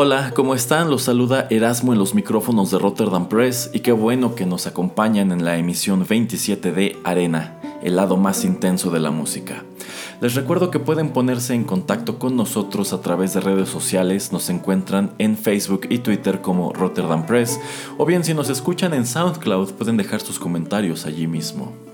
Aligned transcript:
Hola, 0.00 0.30
¿cómo 0.32 0.54
están? 0.54 0.90
Los 0.90 1.02
saluda 1.02 1.48
Erasmo 1.50 1.92
en 1.92 1.98
los 1.98 2.14
micrófonos 2.14 2.70
de 2.70 2.78
Rotterdam 2.78 3.28
Press 3.28 3.68
y 3.74 3.80
qué 3.80 3.90
bueno 3.90 4.36
que 4.36 4.46
nos 4.46 4.68
acompañan 4.68 5.32
en 5.32 5.44
la 5.44 5.58
emisión 5.58 6.06
27 6.08 6.70
de 6.70 6.96
Arena, 7.02 7.58
el 7.82 7.96
lado 7.96 8.16
más 8.16 8.44
intenso 8.44 8.92
de 8.92 9.00
la 9.00 9.10
música. 9.10 9.64
Les 10.20 10.36
recuerdo 10.36 10.70
que 10.70 10.78
pueden 10.78 11.12
ponerse 11.12 11.54
en 11.54 11.64
contacto 11.64 12.20
con 12.20 12.36
nosotros 12.36 12.92
a 12.92 13.00
través 13.00 13.34
de 13.34 13.40
redes 13.40 13.70
sociales, 13.70 14.30
nos 14.30 14.50
encuentran 14.50 15.14
en 15.18 15.36
Facebook 15.36 15.88
y 15.90 15.98
Twitter 15.98 16.42
como 16.42 16.72
Rotterdam 16.72 17.26
Press, 17.26 17.58
o 17.96 18.06
bien 18.06 18.22
si 18.22 18.34
nos 18.34 18.50
escuchan 18.50 18.94
en 18.94 19.04
SoundCloud 19.04 19.72
pueden 19.72 19.96
dejar 19.96 20.20
sus 20.20 20.38
comentarios 20.38 21.06
allí 21.06 21.26
mismo. 21.26 21.87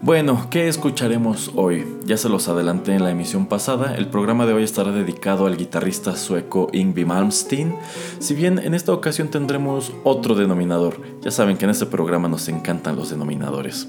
Bueno, 0.00 0.46
¿qué 0.48 0.68
escucharemos 0.68 1.50
hoy? 1.56 1.84
Ya 2.04 2.16
se 2.16 2.28
los 2.28 2.48
adelanté 2.48 2.94
en 2.94 3.02
la 3.02 3.10
emisión 3.10 3.46
pasada, 3.46 3.96
el 3.96 4.06
programa 4.06 4.46
de 4.46 4.52
hoy 4.52 4.62
estará 4.62 4.92
dedicado 4.92 5.46
al 5.46 5.56
guitarrista 5.56 6.14
sueco 6.14 6.68
Ingvi 6.72 7.04
Malmsteen, 7.04 7.74
si 8.20 8.34
bien 8.34 8.60
en 8.60 8.74
esta 8.74 8.92
ocasión 8.92 9.26
tendremos 9.28 9.92
otro 10.04 10.36
denominador, 10.36 11.00
ya 11.20 11.32
saben 11.32 11.56
que 11.56 11.64
en 11.64 11.72
este 11.72 11.84
programa 11.84 12.28
nos 12.28 12.48
encantan 12.48 12.94
los 12.94 13.10
denominadores. 13.10 13.88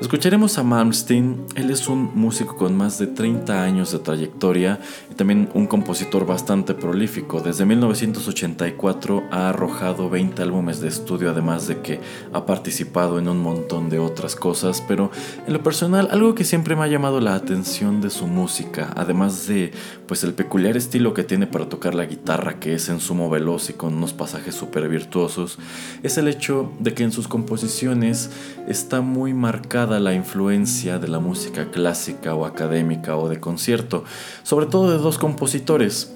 Escucharemos 0.00 0.58
a 0.58 0.64
Malmsteen, 0.64 1.46
él 1.54 1.70
es 1.70 1.88
un 1.88 2.10
músico 2.14 2.56
con 2.56 2.76
más 2.76 2.98
de 2.98 3.06
30 3.06 3.62
años 3.62 3.92
de 3.92 4.00
trayectoria 4.00 4.80
y 5.10 5.14
también 5.14 5.48
un 5.54 5.68
compositor 5.68 6.26
bastante 6.26 6.74
prolífico. 6.74 7.40
Desde 7.40 7.64
1984 7.64 9.22
ha 9.30 9.50
arrojado 9.50 10.10
20 10.10 10.42
álbumes 10.42 10.80
de 10.80 10.88
estudio, 10.88 11.30
además 11.30 11.68
de 11.68 11.80
que 11.80 12.00
ha 12.32 12.44
participado 12.44 13.20
en 13.20 13.28
un 13.28 13.40
montón 13.40 13.88
de 13.88 14.00
otras 14.00 14.34
cosas, 14.34 14.82
pero 14.86 15.12
en 15.46 15.52
lo 15.52 15.62
personal 15.62 16.08
algo 16.10 16.34
que 16.34 16.44
siempre 16.44 16.74
me 16.74 16.82
ha 16.82 16.88
llamado 16.88 17.20
la 17.20 17.36
atención 17.36 18.00
de 18.00 18.10
su 18.10 18.26
música, 18.26 18.90
además 18.96 19.46
de 19.46 19.70
pues 20.08 20.24
el 20.24 20.34
peculiar 20.34 20.76
estilo 20.76 21.14
que 21.14 21.22
tiene 21.22 21.46
para 21.46 21.68
tocar 21.68 21.94
la 21.94 22.04
guitarra, 22.04 22.58
que 22.58 22.74
es 22.74 22.88
en 22.88 22.98
sumo 22.98 23.30
veloz 23.30 23.70
y 23.70 23.74
con 23.74 23.94
unos 23.94 24.12
pasajes 24.12 24.56
súper 24.56 24.88
virtuosos, 24.88 25.58
es 26.02 26.18
el 26.18 26.26
hecho 26.26 26.72
de 26.80 26.94
que 26.94 27.04
en 27.04 27.12
sus 27.12 27.28
composiciones 27.28 28.30
está 28.66 29.00
muy 29.00 29.32
marcado 29.34 29.83
la 29.86 30.14
influencia 30.14 30.98
de 30.98 31.08
la 31.08 31.20
música 31.20 31.70
clásica 31.70 32.34
o 32.34 32.46
académica 32.46 33.16
o 33.16 33.28
de 33.28 33.38
concierto, 33.38 34.04
sobre 34.42 34.66
todo 34.66 34.90
de 34.90 34.98
dos 34.98 35.18
compositores. 35.18 36.12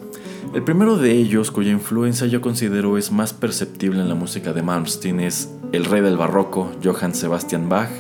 El 0.55 0.65
primero 0.65 0.97
de 0.97 1.13
ellos, 1.13 1.51
cuya 1.51 1.71
influencia 1.71 2.27
yo 2.27 2.41
considero 2.41 2.97
es 2.97 3.13
más 3.13 3.33
perceptible 3.33 4.01
en 4.01 4.09
la 4.09 4.15
música 4.15 4.53
de 4.53 4.63
Malmsteen, 4.63 5.21
es 5.21 5.51
el 5.73 5.85
rey 5.85 6.01
del 6.01 6.17
barroco, 6.17 6.71
Johann 6.83 7.15
Sebastian 7.15 7.69
Bach, 7.69 7.91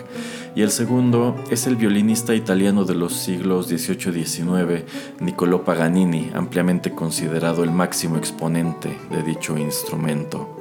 y 0.54 0.62
el 0.62 0.70
segundo 0.70 1.36
es 1.50 1.66
el 1.66 1.76
violinista 1.76 2.34
italiano 2.34 2.84
de 2.84 2.94
los 2.94 3.12
siglos 3.12 3.66
XVIII 3.68 4.20
y 4.20 4.24
XIX, 4.24 4.84
Niccolò 5.20 5.62
Paganini, 5.64 6.30
ampliamente 6.34 6.94
considerado 6.94 7.62
el 7.62 7.70
máximo 7.70 8.16
exponente 8.16 8.98
de 9.10 9.22
dicho 9.22 9.56
instrumento. 9.58 10.57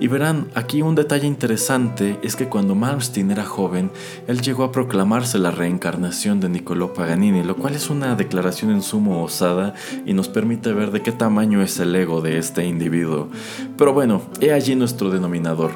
Y 0.00 0.06
verán, 0.06 0.48
aquí 0.54 0.80
un 0.80 0.94
detalle 0.94 1.26
interesante 1.26 2.20
es 2.22 2.36
que 2.36 2.48
cuando 2.48 2.76
Malmsteen 2.76 3.32
era 3.32 3.44
joven, 3.44 3.90
él 4.28 4.40
llegó 4.40 4.62
a 4.62 4.70
proclamarse 4.70 5.38
la 5.38 5.50
reencarnación 5.50 6.38
de 6.38 6.48
Niccolò 6.48 6.94
Paganini, 6.94 7.42
lo 7.42 7.56
cual 7.56 7.74
es 7.74 7.90
una 7.90 8.14
declaración 8.14 8.70
en 8.70 8.82
sumo 8.82 9.24
osada 9.24 9.74
y 10.06 10.12
nos 10.14 10.28
permite 10.28 10.72
ver 10.72 10.92
de 10.92 11.02
qué 11.02 11.10
tamaño 11.10 11.62
es 11.62 11.80
el 11.80 11.96
ego 11.96 12.20
de 12.20 12.38
este 12.38 12.64
individuo. 12.64 13.28
Pero 13.76 13.92
bueno, 13.92 14.22
he 14.40 14.52
allí 14.52 14.76
nuestro 14.76 15.10
denominador. 15.10 15.72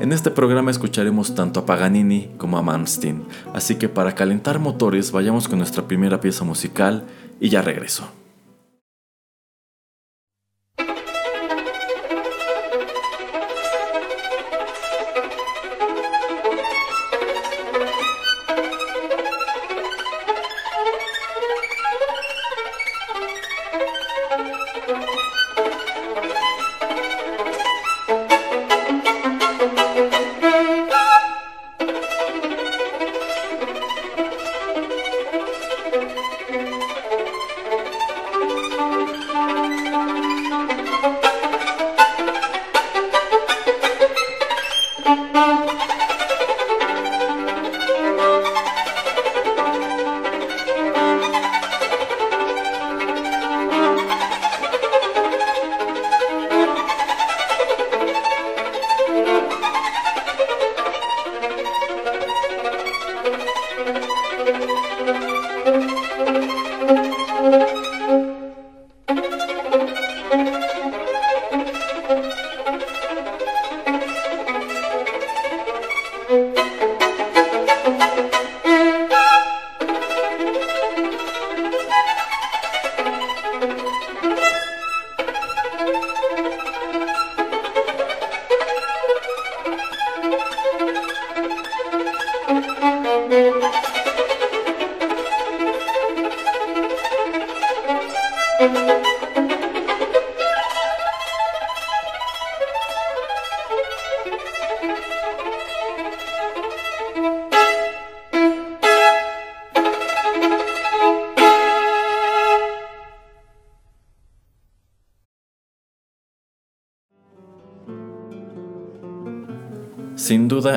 En 0.00 0.12
este 0.12 0.30
programa 0.30 0.70
escucharemos 0.70 1.34
tanto 1.34 1.60
a 1.60 1.66
Paganini 1.66 2.30
como 2.38 2.56
a 2.56 2.62
Malmsteen, 2.62 3.24
así 3.52 3.74
que 3.74 3.90
para 3.90 4.14
calentar 4.14 4.58
motores 4.58 5.12
vayamos 5.12 5.48
con 5.48 5.58
nuestra 5.58 5.86
primera 5.86 6.22
pieza 6.22 6.44
musical 6.44 7.04
y 7.38 7.50
ya 7.50 7.60
regreso. 7.60 8.08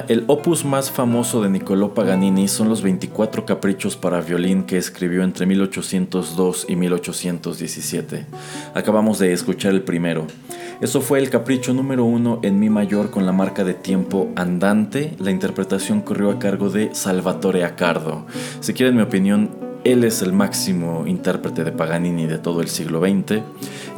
El 0.07 0.23
opus 0.27 0.65
más 0.65 0.91
famoso 0.91 1.41
de 1.41 1.49
Niccolò 1.49 1.93
Paganini 1.93 2.47
son 2.47 2.69
los 2.69 2.81
24 2.81 3.45
caprichos 3.45 3.95
para 3.95 4.21
violín 4.21 4.63
que 4.63 4.77
escribió 4.77 5.23
entre 5.23 5.45
1802 5.45 6.65
y 6.69 6.75
1817. 6.75 8.25
Acabamos 8.73 9.19
de 9.19 9.33
escuchar 9.33 9.71
el 9.71 9.81
primero. 9.83 10.27
Eso 10.81 11.01
fue 11.01 11.19
el 11.19 11.29
capricho 11.29 11.73
número 11.73 12.03
uno 12.03 12.39
en 12.43 12.59
Mi 12.59 12.69
mayor 12.69 13.09
con 13.09 13.25
la 13.25 13.31
marca 13.31 13.63
de 13.63 13.73
tiempo 13.73 14.29
andante. 14.35 15.15
La 15.19 15.31
interpretación 15.31 16.01
corrió 16.01 16.29
a 16.31 16.39
cargo 16.39 16.69
de 16.69 16.93
Salvatore 16.93 17.63
Accardo. 17.63 18.25
Si 18.59 18.73
quieren 18.73 18.95
mi 18.95 19.01
opinión, 19.01 19.72
él 19.83 20.03
es 20.03 20.21
el 20.21 20.33
máximo 20.33 21.05
intérprete 21.05 21.63
de 21.63 21.71
Paganini 21.71 22.25
de 22.25 22.37
todo 22.37 22.61
el 22.61 22.69
siglo 22.69 23.01
XX 23.01 23.41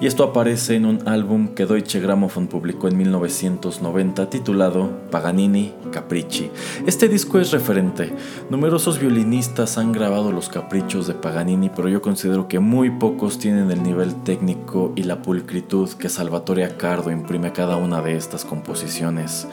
y 0.01 0.07
esto 0.07 0.23
aparece 0.23 0.75
en 0.75 0.85
un 0.85 1.07
álbum 1.07 1.49
que 1.49 1.65
Deutsche 1.65 1.99
Grammophon 1.99 2.47
publicó 2.47 2.87
en 2.87 2.97
1990 2.97 4.29
titulado 4.29 4.89
Paganini 5.09 5.73
Capricci. 5.91 6.49
Este 6.85 7.07
disco 7.07 7.39
es 7.39 7.51
referente. 7.51 8.11
Numerosos 8.49 8.99
violinistas 8.99 9.77
han 9.77 9.93
grabado 9.93 10.31
los 10.31 10.49
caprichos 10.49 11.07
de 11.07 11.13
Paganini, 11.13 11.69
pero 11.69 11.87
yo 11.87 12.01
considero 12.01 12.47
que 12.47 12.59
muy 12.59 12.89
pocos 12.89 13.39
tienen 13.39 13.71
el 13.71 13.83
nivel 13.83 14.15
técnico 14.23 14.91
y 14.95 15.03
la 15.03 15.21
pulcritud 15.21 15.89
que 15.91 16.09
Salvatore 16.09 16.65
Accardo 16.65 17.11
imprime 17.11 17.47
a 17.47 17.53
cada 17.53 17.77
una 17.77 18.01
de 18.01 18.17
estas 18.17 18.43
composiciones. 18.43 19.47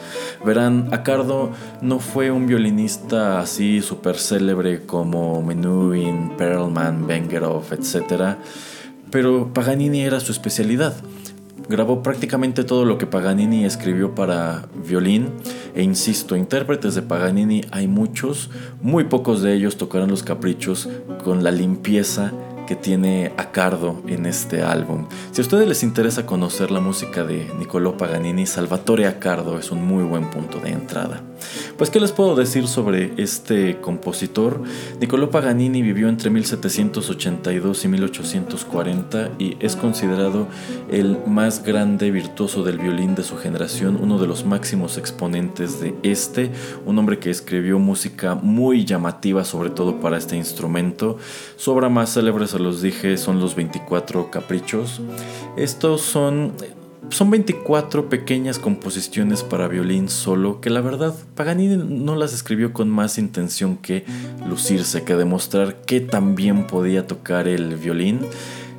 Verán, 0.45 0.89
Accardo 0.93 1.51
no 1.81 2.01
fue 2.01 2.31
un 2.31 2.47
violinista 2.47 3.41
así 3.41 3.81
súper 3.81 4.17
célebre 4.17 4.87
como 4.87 5.41
Menuhin, 5.43 6.22
Perlman, 6.31 7.07
Bengerov, 7.07 7.73
etc., 7.73 8.37
pero 9.11 9.53
Paganini 9.53 10.01
era 10.01 10.21
su 10.21 10.33
especialidad. 10.33 10.95
Grabó 11.69 12.03
prácticamente 12.03 12.65
todo 12.65 12.85
lo 12.85 12.99
que 12.99 13.07
Paganini 13.07 13.65
escribió 13.65 14.15
para 14.15 14.69
violín 14.85 15.29
e 15.75 15.83
insisto, 15.83 16.37
intérpretes 16.37 16.95
de 16.95 17.03
Paganini 17.03 17.63
hay 17.71 17.89
muchos, 17.89 18.51
muy 18.83 19.05
pocos 19.05 19.43
de 19.43 19.55
ellos 19.55 19.77
tocaron 19.77 20.11
los 20.11 20.23
caprichos 20.23 20.89
con 21.25 21.45
la 21.45 21.51
limpieza 21.51 22.33
que 22.67 22.77
tiene 22.77 23.33
Accardo 23.37 24.03
en 24.07 24.27
este 24.27 24.63
álbum. 24.63 25.07
Si 25.33 25.41
a 25.41 25.45
ustedes 25.45 25.67
les 25.67 25.83
interesa 25.83 26.27
conocer 26.27 26.71
la 26.71 26.81
música 26.81 27.25
de 27.25 27.51
Niccolò 27.59 27.97
Paganini, 27.97 28.47
Salvatore 28.47 29.07
Accardo 29.07 29.59
es 29.59 29.71
un 29.71 29.87
muy 29.87 30.05
buen 30.05 30.31
punto 30.31 30.59
de 30.59 30.71
entrada. 30.71 31.23
Pues, 31.77 31.91
¿qué 31.91 32.01
les 32.01 32.13
puedo 32.13 32.35
decir 32.35 32.69
sobre 32.69 33.13
este 33.17 33.81
compositor? 33.81 34.63
Niccolò 35.01 35.31
Paganini 35.31 35.83
vivió 35.83 36.09
entre 36.09 36.31
1782 36.31 37.85
y 37.85 37.89
1840 37.89 39.31
y 39.39 39.57
es 39.61 39.77
considerado 39.77 40.47
el 40.91 41.19
más 41.27 41.63
grande 41.63 42.11
virtuoso 42.11 42.63
del 42.63 42.79
violín 42.79 43.15
de 43.15 43.23
su 43.23 43.37
generación, 43.37 43.99
uno 44.01 44.19
de 44.19 44.27
los 44.27 44.45
máximos 44.45 44.99
exponentes 44.99 45.81
de 45.81 45.95
este, 46.03 46.51
un 46.87 46.99
hombre 46.99 47.19
que 47.19 47.31
escribió 47.31 47.79
música 47.79 48.35
muy 48.35 48.85
llamativa, 48.85 49.45
sobre 49.45 49.71
todo 49.71 50.01
para 50.01 50.19
este 50.19 50.37
instrumento. 50.37 51.17
Su 51.57 51.73
obra 51.73 51.89
más 51.89 52.13
célebre, 52.15 52.47
se 52.47 52.59
los 52.59 52.83
dije, 52.83 53.17
son 53.17 53.41
los 53.41 53.55
24 53.55 54.31
caprichos. 54.31 55.01
Estos 55.57 56.03
son 56.03 56.53
son 57.11 57.31
24 57.31 58.09
pequeñas 58.09 58.59
composiciones 58.59 59.43
para 59.43 59.69
violín 59.69 60.09
solo 60.09 60.61
que 60.61 60.71
la 60.71 60.81
verdad 60.81 61.15
Paganini 61.35 61.77
no 61.77 62.17
las 62.17 62.33
escribió 62.33 62.73
con 62.73 62.89
más 62.89 63.19
intención 63.19 63.77
que 63.77 64.05
lucirse, 64.49 65.03
que 65.05 65.17
demostrar 65.17 65.83
que 65.83 66.01
también 66.01 66.67
podía 66.67 67.07
tocar 67.07 67.49
el 67.49 67.77
violín. 67.77 68.21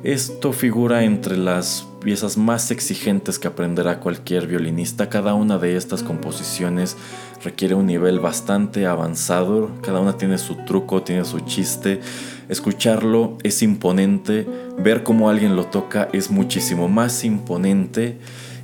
Esto 0.04 0.52
figura 0.52 1.02
entre 1.04 1.38
las 1.38 1.88
piezas 2.02 2.36
más 2.36 2.70
exigentes 2.70 3.38
que 3.38 3.48
aprenderá 3.48 4.00
cualquier 4.00 4.46
violinista. 4.46 5.08
Cada 5.08 5.32
una 5.32 5.56
de 5.56 5.78
estas 5.78 6.02
composiciones 6.02 6.94
requiere 7.42 7.74
un 7.74 7.86
nivel 7.86 8.20
bastante 8.20 8.84
avanzado, 8.84 9.70
cada 9.80 10.00
una 10.00 10.18
tiene 10.18 10.36
su 10.36 10.56
truco, 10.66 11.02
tiene 11.02 11.24
su 11.24 11.40
chiste. 11.40 12.02
Escucharlo 12.50 13.38
es 13.44 13.62
imponente, 13.62 14.46
ver 14.78 15.04
cómo 15.04 15.30
alguien 15.30 15.56
lo 15.56 15.64
toca 15.68 16.10
es 16.12 16.30
muchísimo 16.30 16.86
más 16.86 17.24
imponente 17.24 18.18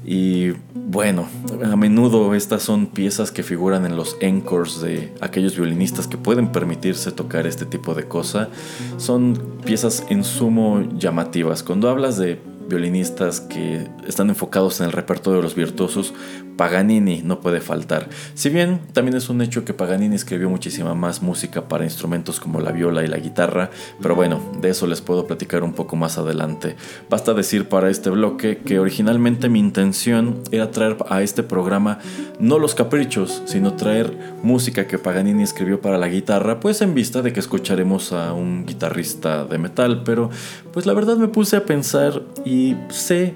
y 0.05 0.53
bueno, 0.75 1.29
a 1.65 1.77
menudo 1.77 2.35
estas 2.35 2.63
son 2.63 2.87
piezas 2.87 3.31
que 3.31 3.43
figuran 3.43 3.85
en 3.85 3.97
los 3.97 4.17
encores 4.21 4.81
de 4.81 5.13
aquellos 5.21 5.57
violinistas 5.57 6.07
que 6.07 6.17
pueden 6.17 6.53
permitirse 6.53 7.13
tocar 7.13 7.47
este 7.47 7.67
tipo 7.67 7.95
de 7.95 8.05
cosa. 8.05 8.49
Son 8.97 9.59
piezas 9.65 10.05
en 10.09 10.25
sumo 10.25 10.83
llamativas. 10.97 11.63
Cuando 11.63 11.89
hablas 11.91 12.17
de 12.17 12.41
violinistas 12.69 13.41
que 13.41 13.89
están 14.07 14.31
enfocados 14.31 14.81
en 14.81 14.87
el 14.87 14.93
repertorio 14.93 15.39
de 15.39 15.43
los 15.43 15.55
virtuosos, 15.55 16.15
Paganini 16.61 17.23
no 17.25 17.41
puede 17.41 17.63
faltar. 17.63 18.11
Si 18.35 18.51
bien 18.51 18.81
también 18.93 19.17
es 19.17 19.31
un 19.31 19.41
hecho 19.41 19.65
que 19.65 19.73
Paganini 19.73 20.15
escribió 20.15 20.51
muchísima 20.51 20.95
más 20.95 21.23
música 21.23 21.69
para 21.69 21.85
instrumentos 21.85 22.39
como 22.39 22.61
la 22.61 22.71
viola 22.71 23.03
y 23.03 23.07
la 23.07 23.17
guitarra, 23.17 23.71
pero 24.03 24.15
bueno, 24.15 24.43
de 24.61 24.69
eso 24.69 24.87
les 24.87 25.01
puedo 25.01 25.27
platicar 25.27 25.63
un 25.63 25.73
poco 25.73 25.97
más 25.97 26.19
adelante. 26.19 26.77
Basta 27.09 27.33
decir 27.33 27.71
para 27.71 27.89
este 27.89 28.11
bloque 28.11 28.59
que 28.59 28.79
originalmente 28.79 29.49
mi 29.49 29.59
intención 29.59 30.43
era 30.51 30.71
traer 30.71 30.99
a 31.09 31.23
este 31.23 31.43
programa 31.43 31.99
no 32.39 32.59
los 32.59 32.75
caprichos, 32.75 33.43
sino 33.47 33.73
traer 33.73 34.15
música 34.43 34.87
que 34.87 34.99
Paganini 34.99 35.43
escribió 35.43 35.81
para 35.81 35.97
la 35.97 36.09
guitarra, 36.09 36.61
pues 36.61 36.83
en 36.83 36.95
vista 36.95 37.23
de 37.23 37.33
que 37.33 37.41
escucharemos 37.41 38.13
a 38.13 38.35
un 38.35 38.67
guitarrista 38.67 39.47
de 39.47 39.57
metal, 39.57 40.03
pero 40.05 40.29
pues 40.75 40.85
la 40.85 40.93
verdad 40.93 41.17
me 41.17 41.29
puse 41.29 41.57
a 41.57 41.65
pensar 41.65 42.21
y 42.45 42.77
sé 42.91 43.35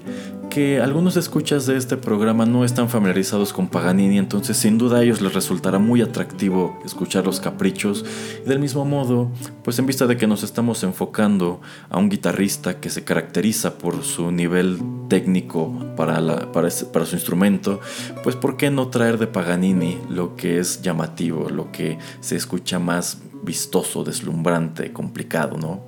que 0.55 0.79
algunos 0.79 1.17
escuchas 1.17 1.65
de 1.65 1.75
este 1.75 1.97
programa 1.97 2.45
no 2.45 2.63
están 2.63 2.87
familiarizados 2.87 3.51
con 3.51 3.67
Paganini, 3.67 4.17
entonces 4.17 4.55
sin 4.55 4.77
duda 4.77 4.99
a 4.99 5.03
ellos 5.03 5.19
les 5.19 5.33
resultará 5.33 5.79
muy 5.79 6.01
atractivo 6.01 6.79
escuchar 6.85 7.25
los 7.25 7.41
caprichos. 7.41 8.05
Y 8.45 8.47
del 8.47 8.59
mismo 8.59 8.85
modo, 8.85 9.29
pues 9.65 9.79
en 9.79 9.85
vista 9.85 10.07
de 10.07 10.15
que 10.15 10.27
nos 10.27 10.43
estamos 10.43 10.81
enfocando 10.83 11.59
a 11.89 11.97
un 11.97 12.07
guitarrista 12.07 12.79
que 12.79 12.89
se 12.89 13.03
caracteriza 13.03 13.77
por 13.77 14.01
su 14.05 14.31
nivel 14.31 14.79
técnico 15.09 15.93
para, 15.97 16.21
la, 16.21 16.49
para, 16.53 16.69
su 16.69 17.15
instrumento, 17.15 17.81
pues 18.23 18.37
¿por 18.37 18.55
qué 18.55 18.71
no 18.71 18.87
traer 18.87 19.17
de 19.17 19.27
Paganini 19.27 19.97
lo 20.09 20.37
que 20.37 20.59
es 20.59 20.81
llamativo, 20.81 21.49
lo 21.49 21.73
que 21.73 21.99
se 22.21 22.37
escucha 22.37 22.79
más 22.79 23.17
vistoso, 23.43 24.05
deslumbrante, 24.05 24.93
complicado, 24.93 25.57
¿no? 25.57 25.83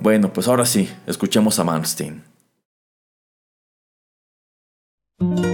Bueno, 0.00 0.32
pues 0.32 0.48
ahora 0.48 0.64
sí, 0.64 0.88
escuchemos 1.06 1.58
a 1.58 1.64
Malmsteen. 5.20 5.49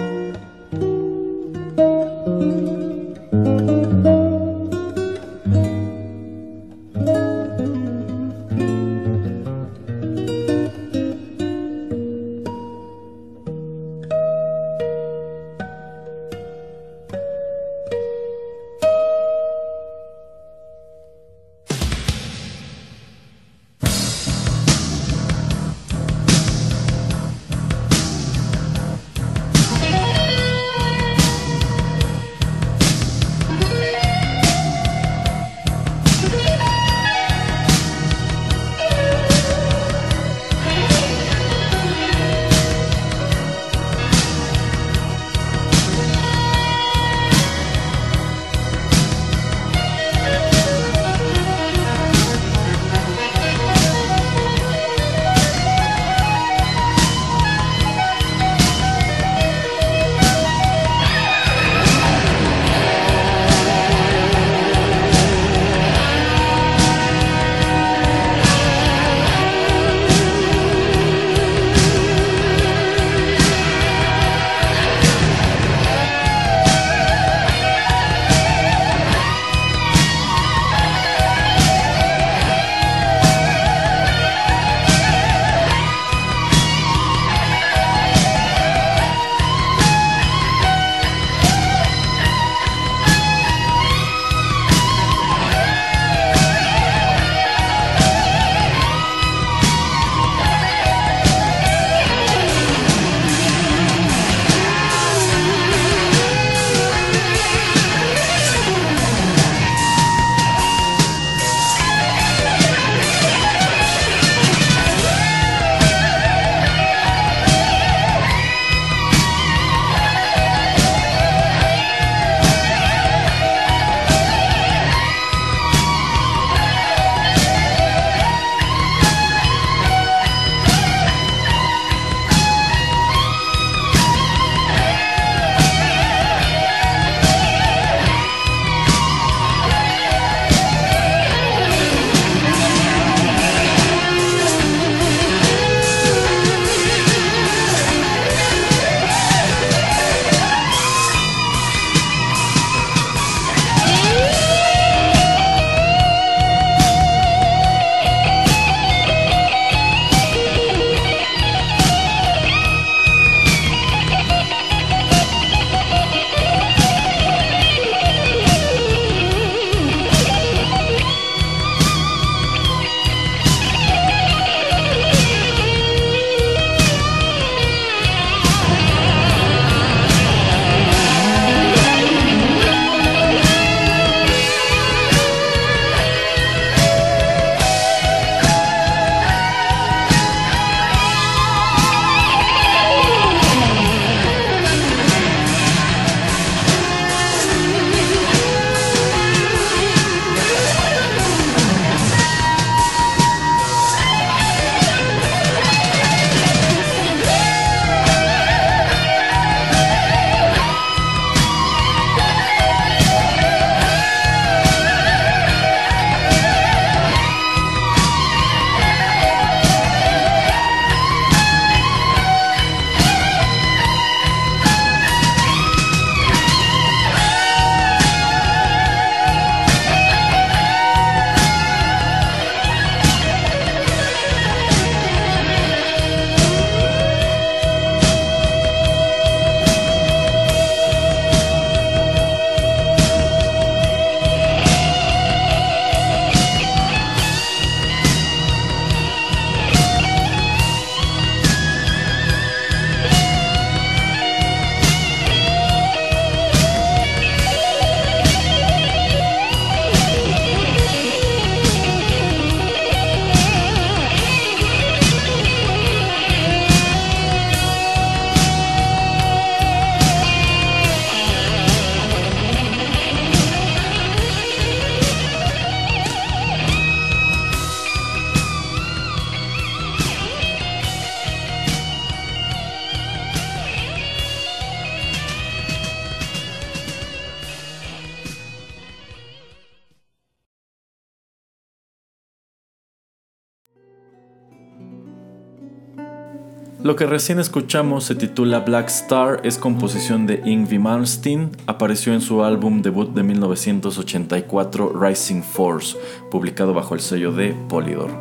Lo 296.86 296.94
que 296.94 297.04
recién 297.04 297.40
escuchamos 297.40 298.04
se 298.04 298.14
titula 298.14 298.60
Black 298.60 298.86
Star, 298.86 299.40
es 299.42 299.58
composición 299.58 300.24
de 300.24 300.40
Yngwie 300.44 300.78
Malmsteen, 300.78 301.50
apareció 301.66 302.14
en 302.14 302.20
su 302.20 302.44
álbum 302.44 302.80
debut 302.80 303.12
de 303.12 303.24
1984 303.24 304.92
Rising 304.96 305.42
Force, 305.42 305.98
publicado 306.30 306.74
bajo 306.74 306.94
el 306.94 307.00
sello 307.00 307.32
de 307.32 307.56
Polydor. 307.68 308.12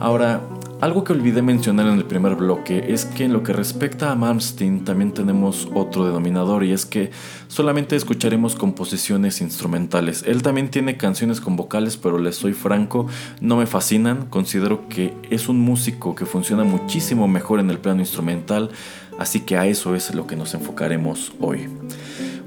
Ahora, 0.00 0.40
algo 0.80 1.04
que 1.04 1.14
olvidé 1.14 1.40
mencionar 1.40 1.86
en 1.86 1.94
el 1.94 2.04
primer 2.04 2.34
bloque 2.34 2.92
es 2.92 3.06
que 3.06 3.24
en 3.24 3.32
lo 3.32 3.42
que 3.42 3.54
respecta 3.54 4.12
a 4.12 4.14
Malmsteen 4.14 4.84
también 4.84 5.12
tenemos 5.12 5.68
otro 5.74 6.04
denominador 6.04 6.64
y 6.64 6.72
es 6.72 6.84
que 6.84 7.10
solamente 7.48 7.96
escucharemos 7.96 8.54
composiciones 8.56 9.40
instrumentales. 9.40 10.22
Él 10.26 10.42
también 10.42 10.70
tiene 10.70 10.98
canciones 10.98 11.40
con 11.40 11.56
vocales, 11.56 11.96
pero 11.96 12.18
les 12.18 12.36
soy 12.36 12.52
franco, 12.52 13.06
no 13.40 13.56
me 13.56 13.66
fascinan. 13.66 14.26
Considero 14.26 14.86
que 14.88 15.14
es 15.30 15.48
un 15.48 15.58
músico 15.60 16.14
que 16.14 16.26
funciona 16.26 16.64
muchísimo 16.64 17.26
mejor 17.26 17.60
en 17.60 17.70
el 17.70 17.78
plano 17.78 18.00
instrumental, 18.00 18.70
así 19.18 19.40
que 19.40 19.56
a 19.56 19.66
eso 19.66 19.94
es 19.94 20.14
lo 20.14 20.26
que 20.26 20.36
nos 20.36 20.52
enfocaremos 20.52 21.32
hoy. 21.40 21.68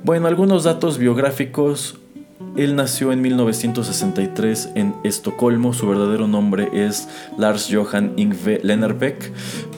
Bueno, 0.03 0.27
algunos 0.27 0.63
datos 0.63 0.98
biográficos. 0.98 2.00
Él 2.56 2.75
nació 2.75 3.12
en 3.12 3.22
1963 3.22 4.70
en 4.75 4.96
Estocolmo, 5.03 5.74
su 5.74 5.88
verdadero 5.88 6.27
nombre 6.27 6.70
es 6.74 7.08
Lars 7.38 7.70
Johan 7.72 8.13
Ingve 8.18 8.60
Lennerbeck, 8.63 9.32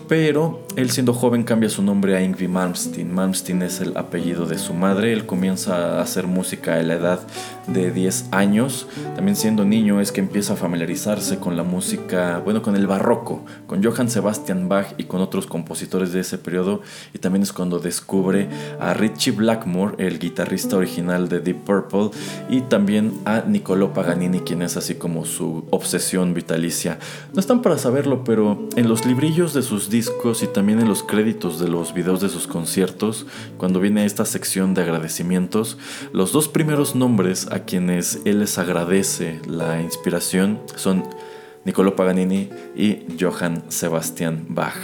pero 0.07 0.61
él 0.75 0.89
siendo 0.89 1.13
joven 1.13 1.43
cambia 1.43 1.69
su 1.69 1.83
nombre 1.83 2.15
a 2.15 2.21
Yngwie 2.21 2.47
Malmsteen. 2.47 3.13
Malmsteen 3.13 3.61
es 3.61 3.81
el 3.81 3.97
apellido 3.97 4.45
de 4.45 4.57
su 4.57 4.73
madre. 4.73 5.11
Él 5.11 5.25
comienza 5.25 5.97
a 5.97 6.01
hacer 6.01 6.27
música 6.27 6.75
a 6.75 6.83
la 6.83 6.93
edad 6.93 7.19
de 7.67 7.91
10 7.91 8.29
años. 8.31 8.87
También 9.15 9.35
siendo 9.35 9.65
niño 9.65 9.99
es 9.99 10.11
que 10.11 10.21
empieza 10.21 10.53
a 10.53 10.55
familiarizarse 10.55 11.39
con 11.39 11.57
la 11.57 11.63
música, 11.63 12.41
bueno, 12.43 12.61
con 12.61 12.75
el 12.75 12.87
barroco, 12.87 13.45
con 13.67 13.83
Johann 13.83 14.09
Sebastian 14.09 14.69
Bach 14.69 14.87
y 14.97 15.03
con 15.03 15.21
otros 15.21 15.45
compositores 15.45 16.13
de 16.13 16.21
ese 16.21 16.37
periodo. 16.37 16.81
Y 17.13 17.19
también 17.19 17.43
es 17.43 17.51
cuando 17.51 17.79
descubre 17.79 18.47
a 18.79 18.93
Richie 18.93 19.31
Blackmore, 19.31 19.95
el 19.97 20.19
guitarrista 20.19 20.77
original 20.77 21.27
de 21.27 21.41
Deep 21.41 21.65
Purple, 21.65 22.11
y 22.49 22.61
también 22.61 23.13
a 23.25 23.41
Niccolò 23.41 23.93
Paganini, 23.93 24.39
quien 24.39 24.61
es 24.61 24.77
así 24.77 24.95
como 24.95 25.25
su 25.25 25.65
obsesión 25.69 26.33
vitalicia. 26.33 26.97
No 27.33 27.39
están 27.39 27.61
para 27.61 27.77
saberlo, 27.77 28.23
pero 28.23 28.69
en 28.75 28.87
los 28.87 29.05
librillos 29.05 29.53
de 29.53 29.61
sus 29.61 29.89
discos 29.89 30.43
y 30.43 30.47
también 30.47 30.60
también 30.61 30.79
en 30.79 30.87
los 30.87 31.01
créditos 31.01 31.59
de 31.59 31.67
los 31.67 31.91
videos 31.95 32.21
de 32.21 32.29
sus 32.29 32.45
conciertos, 32.45 33.25
cuando 33.57 33.79
viene 33.79 34.05
esta 34.05 34.25
sección 34.25 34.75
de 34.75 34.83
agradecimientos, 34.83 35.79
los 36.13 36.33
dos 36.33 36.49
primeros 36.49 36.93
nombres 36.93 37.47
a 37.49 37.65
quienes 37.65 38.21
él 38.25 38.41
les 38.41 38.59
agradece 38.59 39.41
la 39.47 39.81
inspiración 39.81 40.59
son 40.75 41.03
Niccolò 41.65 41.95
Paganini 41.95 42.49
y 42.75 43.07
Johann 43.19 43.63
Sebastian 43.71 44.45
Bach. 44.49 44.77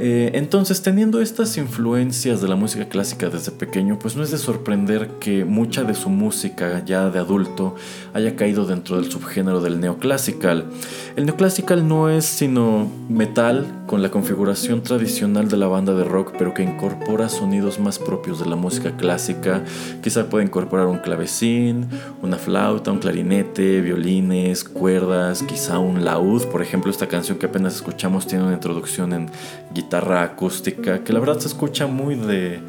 Eh, 0.00 0.32
entonces, 0.34 0.82
teniendo 0.82 1.20
estas 1.20 1.56
influencias 1.56 2.40
de 2.40 2.48
la 2.48 2.56
música 2.56 2.88
clásica 2.88 3.28
desde 3.28 3.52
pequeño, 3.52 3.96
pues 3.98 4.16
no 4.16 4.24
es 4.24 4.32
de 4.32 4.38
sorprender 4.38 5.08
que 5.20 5.44
mucha 5.44 5.84
de 5.84 5.94
su 5.94 6.10
música 6.10 6.84
ya 6.84 7.10
de 7.10 7.20
adulto 7.20 7.76
haya 8.12 8.34
caído 8.34 8.66
dentro 8.66 8.96
del 8.96 9.10
subgénero 9.10 9.60
del 9.60 9.80
neoclásical. 9.80 10.66
El 11.14 11.26
neoclásical 11.26 11.86
no 11.86 12.10
es 12.10 12.24
sino 12.24 12.90
metal 13.08 13.84
con 13.86 14.02
la 14.02 14.10
configuración 14.10 14.82
tradicional 14.82 15.48
de 15.48 15.58
la 15.58 15.68
banda 15.68 15.94
de 15.94 16.02
rock, 16.02 16.32
pero 16.36 16.54
que 16.54 16.64
incorpora 16.64 17.28
sonidos 17.28 17.78
más 17.78 18.00
propios 18.00 18.40
de 18.40 18.46
la 18.46 18.56
música 18.56 18.96
clásica. 18.96 19.62
Quizá 20.02 20.28
puede 20.28 20.44
incorporar 20.44 20.86
un 20.86 20.98
clavecín, 20.98 21.86
una 22.20 22.36
flauta, 22.36 22.90
un 22.90 22.98
clarinete, 22.98 23.80
violines, 23.80 24.64
cuerdas, 24.64 25.44
quizá 25.44 25.78
un 25.78 26.04
laúd. 26.04 26.46
Por 26.46 26.62
ejemplo, 26.62 26.90
esta 26.90 27.06
canción 27.06 27.38
que 27.38 27.46
apenas 27.46 27.76
escuchamos 27.76 28.26
tiene 28.26 28.44
una 28.44 28.54
introducción 28.54 29.12
en 29.12 29.30
guitarra 29.72 29.83
acústica, 29.92 31.04
que 31.04 31.12
la 31.12 31.20
verdad 31.20 31.38
se 31.38 31.48
escucha 31.48 31.86
muy 31.86 32.16
de, 32.16 32.60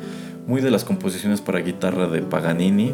muy 0.48 0.62
de 0.62 0.72
las 0.72 0.84
composiciones 0.84 1.42
para 1.42 1.60
guitarra 1.60 2.08
de 2.08 2.22
Paganini. 2.22 2.94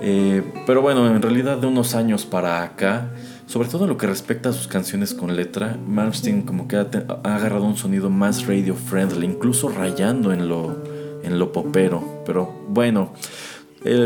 Eh, 0.00 0.42
pero 0.66 0.80
bueno, 0.82 1.06
en 1.08 1.20
realidad 1.20 1.58
de 1.58 1.66
unos 1.66 1.94
años 1.94 2.24
para 2.24 2.62
acá, 2.62 3.10
sobre 3.46 3.68
todo 3.68 3.84
en 3.84 3.90
lo 3.90 3.96
que 3.96 4.06
respecta 4.06 4.50
a 4.50 4.52
sus 4.52 4.68
canciones 4.68 5.14
con 5.14 5.34
letra, 5.34 5.76
Malmsteen 5.86 6.42
como 6.42 6.68
que 6.68 6.76
ha, 6.76 6.88
agarrado 7.24 7.64
un 7.64 7.76
sonido 7.76 8.10
más 8.10 8.46
radio 8.46 8.74
friendly, 8.74 9.26
incluso 9.26 9.68
rayando 9.68 10.32
en 10.32 10.48
lo, 10.48 10.76
en 11.24 11.38
lo 11.38 11.52
popero. 11.52 12.22
Pero 12.24 12.52
bueno, 12.68 13.12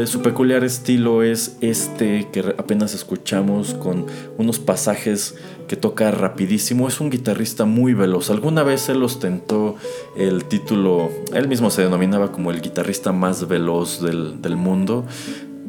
su 0.07 0.23
peculiar 0.23 0.65
estilo 0.65 1.23
es 1.23 1.57
este 1.61 2.29
que 2.31 2.41
apenas 2.59 2.95
escuchamos 2.95 3.75
con 3.75 4.07
unos 4.39 4.59
pasajes 4.59 5.35
que 5.73 5.77
toca 5.79 6.11
rapidísimo. 6.11 6.87
Es 6.87 7.01
un 7.01 7.09
guitarrista 7.09 7.65
muy 7.65 7.95
veloz. 7.95 8.29
Alguna 8.29 8.63
vez 8.63 8.91
él 8.91 9.03
ostentó 9.03 9.77
el 10.15 10.45
título, 10.45 11.09
él 11.33 11.49
mismo 11.49 11.71
se 11.71 11.81
denominaba 11.81 12.31
como 12.31 12.51
el 12.51 12.61
guitarrista 12.61 13.11
más 13.11 13.49
veloz 13.49 14.03
del, 14.03 14.43
del 14.43 14.57
mundo 14.57 15.07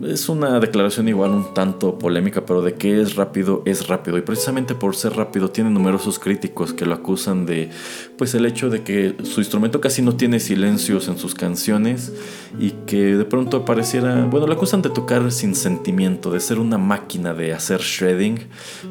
es 0.02 0.28
una 0.28 0.60
declaración 0.60 1.08
igual 1.08 1.32
un 1.32 1.54
tanto 1.54 1.98
polémica, 2.00 2.46
pero 2.46 2.62
de 2.62 2.74
que 2.74 3.02
es 3.02 3.16
rápido, 3.16 3.62
es 3.66 3.88
rápido. 3.88 4.18
Y 4.18 4.22
precisamente 4.22 4.76
por 4.76 4.96
ser 4.96 5.16
rápido 5.16 5.50
tiene 5.50 5.70
numerosos 5.70 6.20
críticos 6.20 6.74
que 6.74 6.86
lo 6.86 6.94
acusan 6.94 7.46
de 7.46 7.70
pues 8.18 8.34
el 8.34 8.46
hecho 8.46 8.70
de 8.70 8.84
que 8.84 9.16
su 9.24 9.42
instrumento 9.42 9.82
casi 9.82 10.02
no 10.02 10.16
tiene 10.16 10.40
silencios 10.40 11.08
en 11.08 11.18
sus 11.18 11.36
canciones 11.36 12.12
y 12.60 12.72
que 12.86 13.16
de 13.16 13.26
pronto 13.26 13.66
pareciera, 13.66 14.26
bueno, 14.26 14.48
lo 14.48 14.54
acusan 14.54 14.82
de 14.82 14.90
tocar 14.90 15.32
sin 15.32 15.56
sentimiento, 15.56 16.32
de 16.32 16.40
ser 16.40 16.60
una 16.60 16.78
máquina 16.78 17.34
de 17.34 17.54
hacer 17.54 17.82
shredding, 17.82 18.40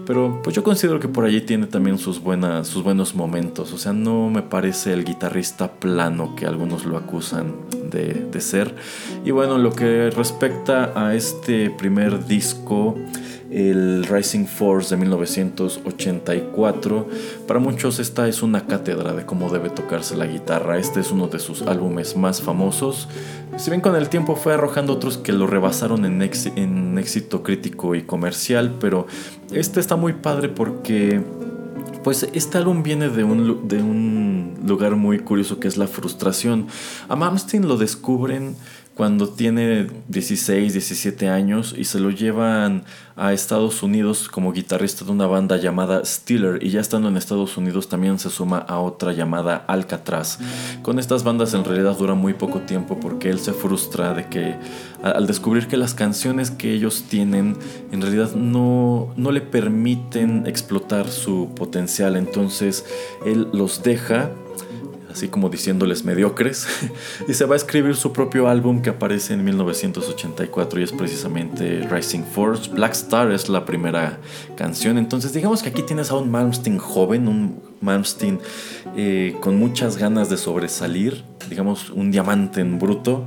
pero 0.07 0.41
pues 0.43 0.57
yo 0.57 0.63
considero 0.63 1.01
que 1.01 1.09
por 1.09 1.25
allí 1.25 1.41
tiene 1.41 1.67
también 1.67 1.99
sus 1.99 2.21
buenas 2.21 2.69
sus 2.69 2.83
buenos 2.83 3.15
momentos, 3.15 3.73
o 3.73 3.79
sea, 3.79 3.93
no 3.93 4.31
me 4.31 4.43
parece 4.43 4.93
el 4.93 5.05
guitarrista 5.05 5.73
plano 5.73 6.35
que 6.37 6.47
algunos 6.47 6.85
lo 6.85 6.97
acusan 6.97 7.55
de, 7.91 8.27
de 8.31 8.41
ser. 8.41 8.75
Y 9.25 9.31
bueno, 9.31 9.59
lo 9.59 9.73
que 9.73 10.11
respecta 10.11 10.93
este 11.11 11.71
primer 11.71 12.27
disco, 12.27 12.97
el 13.51 14.05
Rising 14.05 14.47
Force 14.47 14.95
de 14.95 15.01
1984. 15.01 17.09
Para 17.47 17.61
muchos 17.61 17.99
esta 17.99 18.29
es 18.29 18.43
una 18.43 18.67
cátedra 18.67 19.13
de 19.13 19.27
cómo 19.27 19.51
debe 19.51 19.71
tocarse 19.71 20.17
la 20.17 20.27
guitarra. 20.27 20.79
Este 20.79 21.01
es 21.01 21.11
uno 21.11 21.29
de 21.29 21.39
sus 21.39 21.63
álbumes 21.63 22.17
más 22.17 22.41
famosos. 22.41 23.09
Si 23.57 23.71
bien 23.71 23.83
con 23.83 23.97
el 23.97 24.09
tiempo 24.09 24.37
fue 24.37 24.55
arrojando 24.55 24.95
otros 24.95 25.19
que 25.19 25.33
lo 25.33 25.47
rebasaron 25.47 26.05
en, 26.05 26.23
en 26.23 26.99
éxito 26.99 27.43
crítico 27.43 27.95
y 27.95 28.03
comercial, 28.03 28.77
pero 28.81 29.07
este 29.53 29.81
está 29.81 29.97
muy 29.97 30.15
padre 30.15 30.49
porque 30.49 31.21
pues 32.03 32.29
este 32.33 32.59
álbum 32.59 32.83
viene 32.83 33.09
de 33.09 33.25
un, 33.25 33.69
de 33.69 33.77
un 33.77 34.55
lugar 34.67 34.97
muy 34.97 35.21
curioso 35.21 35.61
que 35.61 35.69
es 35.69 35.77
la 35.77 35.87
frustración. 35.87 36.67
A 37.09 37.17
Malmsteen 37.17 37.69
lo 37.69 37.77
descubren 37.77 38.57
cuando 38.95 39.29
tiene 39.29 39.89
16, 40.09 40.73
17 40.75 41.29
años 41.29 41.75
y 41.77 41.85
se 41.85 41.99
lo 41.99 42.11
llevan 42.11 42.85
a 43.17 43.33
Estados 43.33 43.83
Unidos 43.83 44.29
como 44.29 44.53
guitarrista 44.53 45.05
de 45.05 45.13
una 45.13 45.27
banda 45.27 45.57
llamada 45.57 46.05
Steeler 46.05 46.63
y 46.63 46.71
ya 46.71 46.81
estando 46.81 47.09
en 47.09 47.17
Estados 47.17 47.57
Unidos 47.57 47.89
también 47.89 48.19
se 48.19 48.31
suma 48.31 48.59
a 48.59 48.81
otra 48.81 49.13
llamada 49.13 49.65
Alcatraz. 49.67 50.39
Con 50.83 50.99
estas 50.99 51.25
bandas 51.25 51.55
en 51.55 51.65
realidad 51.65 51.97
dura 51.97 52.15
muy 52.15 52.35
poco 52.35 52.61
tiempo 52.61 53.01
porque 53.01 53.31
él 53.31 53.39
se 53.39 53.53
frustra 53.53 54.13
de 54.15 54.27
que 54.29 54.57
al 55.03 55.27
descubrir 55.27 55.69
que 55.69 55.77
las 55.77 55.95
canciones 55.95 56.51
que 56.51 56.73
ellos 56.73 57.05
tienen 57.09 57.57
en 57.93 58.03
realidad 58.03 58.35
no, 58.35 59.13
no 59.17 59.33
le 59.33 59.41
permiten 59.41 60.47
explotar 60.47 61.09
su 61.09 61.51
potencial, 61.55 62.17
entonces 62.17 62.85
él 63.25 63.49
los 63.53 63.83
deja 63.83 64.31
así 65.13 65.29
como 65.29 65.49
diciéndoles 65.49 66.05
mediocres, 66.05 66.67
y 67.29 67.35
se 67.35 67.45
va 67.45 67.55
a 67.55 67.57
escribir 67.57 67.95
su 67.95 68.13
propio 68.13 68.49
álbum 68.49 68.83
que 68.83 68.91
aparece 68.91 69.35
en 69.35 69.45
1984 69.45 70.81
y 70.81 70.83
es 70.83 70.93
precisamente 70.93 71.87
Rising 71.91 72.25
Force. 72.25 72.71
Black 72.71 72.93
Star 72.93 73.31
es 73.31 73.49
la 73.49 73.65
primera 73.65 74.19
canción, 74.57 74.99
entonces 74.99 75.33
digamos 75.33 75.63
que 75.63 75.69
aquí 75.69 75.83
tienes 75.83 76.11
a 76.11 76.17
un 76.17 76.31
Malmsteen 76.31 76.79
joven, 76.79 77.29
un 77.29 77.61
Malmsteen 77.81 78.41
eh, 78.97 79.37
con 79.41 79.57
muchas 79.57 79.97
ganas 79.97 80.29
de 80.31 80.37
sobresalir, 80.37 81.25
digamos 81.49 81.91
un 81.91 82.11
diamante 82.11 82.61
en 82.61 82.79
bruto 82.79 83.25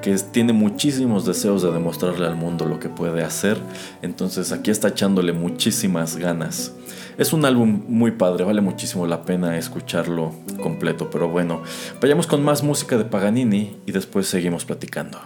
que 0.00 0.14
tiene 0.16 0.52
muchísimos 0.52 1.26
deseos 1.26 1.62
de 1.62 1.70
demostrarle 1.72 2.26
al 2.26 2.36
mundo 2.36 2.64
lo 2.64 2.80
que 2.80 2.88
puede 2.88 3.22
hacer. 3.22 3.58
Entonces 4.02 4.52
aquí 4.52 4.70
está 4.70 4.88
echándole 4.88 5.32
muchísimas 5.32 6.16
ganas. 6.16 6.72
Es 7.20 7.34
un 7.34 7.44
álbum 7.44 7.82
muy 7.86 8.12
padre, 8.12 8.44
vale 8.44 8.62
muchísimo 8.62 9.06
la 9.06 9.24
pena 9.26 9.58
escucharlo 9.58 10.32
completo. 10.62 11.10
Pero 11.10 11.28
bueno, 11.28 11.62
vayamos 12.00 12.26
con 12.26 12.42
más 12.42 12.62
música 12.62 12.96
de 12.96 13.04
Paganini 13.04 13.76
y 13.84 13.92
después 13.92 14.26
seguimos 14.26 14.64
platicando. 14.64 15.18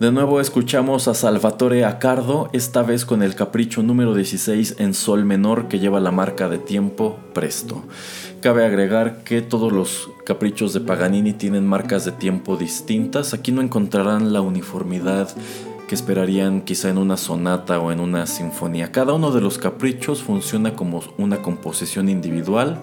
De 0.00 0.10
nuevo 0.10 0.40
escuchamos 0.40 1.08
a 1.08 1.14
Salvatore 1.14 1.84
Accardo, 1.84 2.48
esta 2.54 2.82
vez 2.82 3.04
con 3.04 3.22
el 3.22 3.34
capricho 3.34 3.82
número 3.82 4.14
16 4.14 4.76
en 4.78 4.94
sol 4.94 5.26
menor 5.26 5.68
que 5.68 5.78
lleva 5.78 6.00
la 6.00 6.10
marca 6.10 6.48
de 6.48 6.56
tiempo 6.56 7.18
presto. 7.34 7.84
Cabe 8.40 8.64
agregar 8.64 9.22
que 9.24 9.42
todos 9.42 9.70
los 9.70 10.08
caprichos 10.24 10.72
de 10.72 10.80
Paganini 10.80 11.34
tienen 11.34 11.66
marcas 11.66 12.06
de 12.06 12.12
tiempo 12.12 12.56
distintas, 12.56 13.34
aquí 13.34 13.52
no 13.52 13.60
encontrarán 13.60 14.32
la 14.32 14.40
uniformidad 14.40 15.28
que 15.90 15.96
esperarían 15.96 16.60
quizá 16.60 16.88
en 16.88 16.98
una 16.98 17.16
sonata 17.16 17.80
o 17.80 17.90
en 17.90 17.98
una 17.98 18.24
sinfonía. 18.28 18.92
Cada 18.92 19.12
uno 19.12 19.32
de 19.32 19.40
los 19.40 19.58
caprichos 19.58 20.22
funciona 20.22 20.76
como 20.76 21.02
una 21.18 21.42
composición 21.42 22.08
individual, 22.08 22.78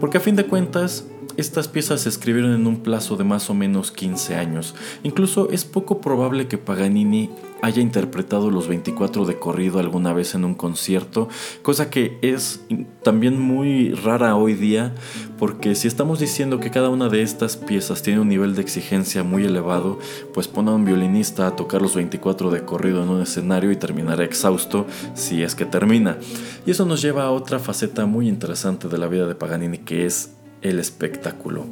porque 0.00 0.18
a 0.18 0.20
fin 0.20 0.34
de 0.34 0.44
cuentas 0.44 1.06
estas 1.36 1.68
piezas 1.68 2.00
se 2.00 2.08
escribieron 2.08 2.52
en 2.54 2.66
un 2.66 2.78
plazo 2.78 3.16
de 3.16 3.22
más 3.22 3.48
o 3.48 3.54
menos 3.54 3.92
15 3.92 4.34
años. 4.34 4.74
Incluso 5.04 5.50
es 5.52 5.64
poco 5.64 6.00
probable 6.00 6.48
que 6.48 6.58
Paganini 6.58 7.30
haya 7.62 7.82
interpretado 7.82 8.50
los 8.50 8.68
24 8.68 9.24
de 9.24 9.38
corrido 9.38 9.78
alguna 9.78 10.12
vez 10.12 10.34
en 10.34 10.44
un 10.44 10.54
concierto, 10.54 11.28
cosa 11.62 11.90
que 11.90 12.18
es 12.22 12.60
también 13.02 13.40
muy 13.40 13.92
rara 13.92 14.36
hoy 14.36 14.54
día, 14.54 14.94
porque 15.38 15.74
si 15.74 15.88
estamos 15.88 16.20
diciendo 16.20 16.60
que 16.60 16.70
cada 16.70 16.88
una 16.88 17.08
de 17.08 17.22
estas 17.22 17.56
piezas 17.56 18.02
tiene 18.02 18.20
un 18.20 18.28
nivel 18.28 18.54
de 18.54 18.62
exigencia 18.62 19.22
muy 19.22 19.44
elevado, 19.44 19.98
pues 20.34 20.48
pone 20.48 20.70
a 20.70 20.74
un 20.74 20.84
violinista 20.84 21.46
a 21.46 21.56
tocar 21.56 21.82
los 21.82 21.94
24 21.94 22.50
de 22.50 22.64
corrido 22.64 23.02
en 23.02 23.08
un 23.08 23.22
escenario 23.22 23.70
y 23.70 23.76
terminará 23.76 24.24
exhausto 24.24 24.86
si 25.14 25.42
es 25.42 25.54
que 25.54 25.64
termina. 25.64 26.18
Y 26.66 26.70
eso 26.70 26.84
nos 26.84 27.02
lleva 27.02 27.24
a 27.24 27.30
otra 27.30 27.58
faceta 27.58 28.06
muy 28.06 28.28
interesante 28.28 28.88
de 28.88 28.98
la 28.98 29.08
vida 29.08 29.26
de 29.26 29.34
Paganini, 29.34 29.78
que 29.78 30.06
es 30.06 30.32
el 30.62 30.78
espectáculo. 30.78 31.66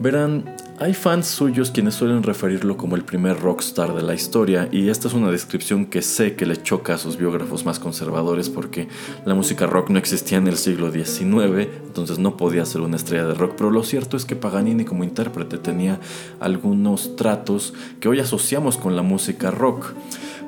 Verán, 0.00 0.44
hay 0.78 0.92
fans 0.92 1.28
suyos 1.28 1.70
quienes 1.70 1.94
suelen 1.94 2.24
referirlo 2.24 2.76
como 2.76 2.96
el 2.96 3.04
primer 3.04 3.38
rockstar 3.38 3.94
de 3.94 4.02
la 4.02 4.14
historia 4.14 4.68
y 4.72 4.88
esta 4.88 5.06
es 5.06 5.14
una 5.14 5.30
descripción 5.30 5.86
que 5.86 6.02
sé 6.02 6.34
que 6.34 6.46
le 6.46 6.60
choca 6.60 6.94
a 6.94 6.98
sus 6.98 7.16
biógrafos 7.16 7.64
más 7.64 7.78
conservadores 7.78 8.50
porque 8.50 8.88
la 9.24 9.34
música 9.34 9.66
rock 9.66 9.90
no 9.90 9.98
existía 9.98 10.38
en 10.38 10.48
el 10.48 10.56
siglo 10.56 10.90
XIX, 10.90 11.68
entonces 11.86 12.18
no 12.18 12.36
podía 12.36 12.66
ser 12.66 12.80
una 12.80 12.96
estrella 12.96 13.26
de 13.26 13.34
rock, 13.34 13.54
pero 13.56 13.70
lo 13.70 13.84
cierto 13.84 14.16
es 14.16 14.24
que 14.24 14.34
Paganini 14.34 14.84
como 14.84 15.04
intérprete 15.04 15.58
tenía 15.58 16.00
algunos 16.40 17.14
tratos 17.14 17.72
que 18.00 18.08
hoy 18.08 18.18
asociamos 18.18 18.76
con 18.76 18.96
la 18.96 19.02
música 19.02 19.52
rock. 19.52 19.92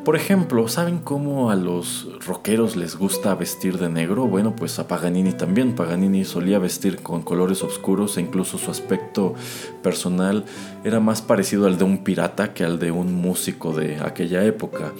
Por 0.06 0.14
ejemplo, 0.14 0.68
¿saben 0.68 1.00
cómo 1.00 1.50
a 1.50 1.56
los 1.56 2.06
rockeros 2.24 2.76
les 2.76 2.94
gusta 2.94 3.34
vestir 3.34 3.76
de 3.76 3.88
negro? 3.88 4.28
Bueno, 4.28 4.54
pues 4.54 4.78
a 4.78 4.86
Paganini 4.86 5.32
también. 5.32 5.74
Paganini 5.74 6.24
solía 6.24 6.60
vestir 6.60 7.02
con 7.02 7.22
colores 7.22 7.64
oscuros 7.64 8.16
e 8.16 8.20
incluso 8.20 8.56
su 8.56 8.70
aspecto 8.70 9.34
personal 9.82 10.44
era 10.84 11.00
más 11.00 11.22
parecido 11.22 11.66
al 11.66 11.76
de 11.76 11.82
un 11.82 12.04
pirata 12.04 12.54
que 12.54 12.62
al 12.62 12.78
de 12.78 12.92
un 12.92 13.14
músico 13.14 13.72
de 13.72 13.96
aquella 13.96 14.44
época. 14.44 14.92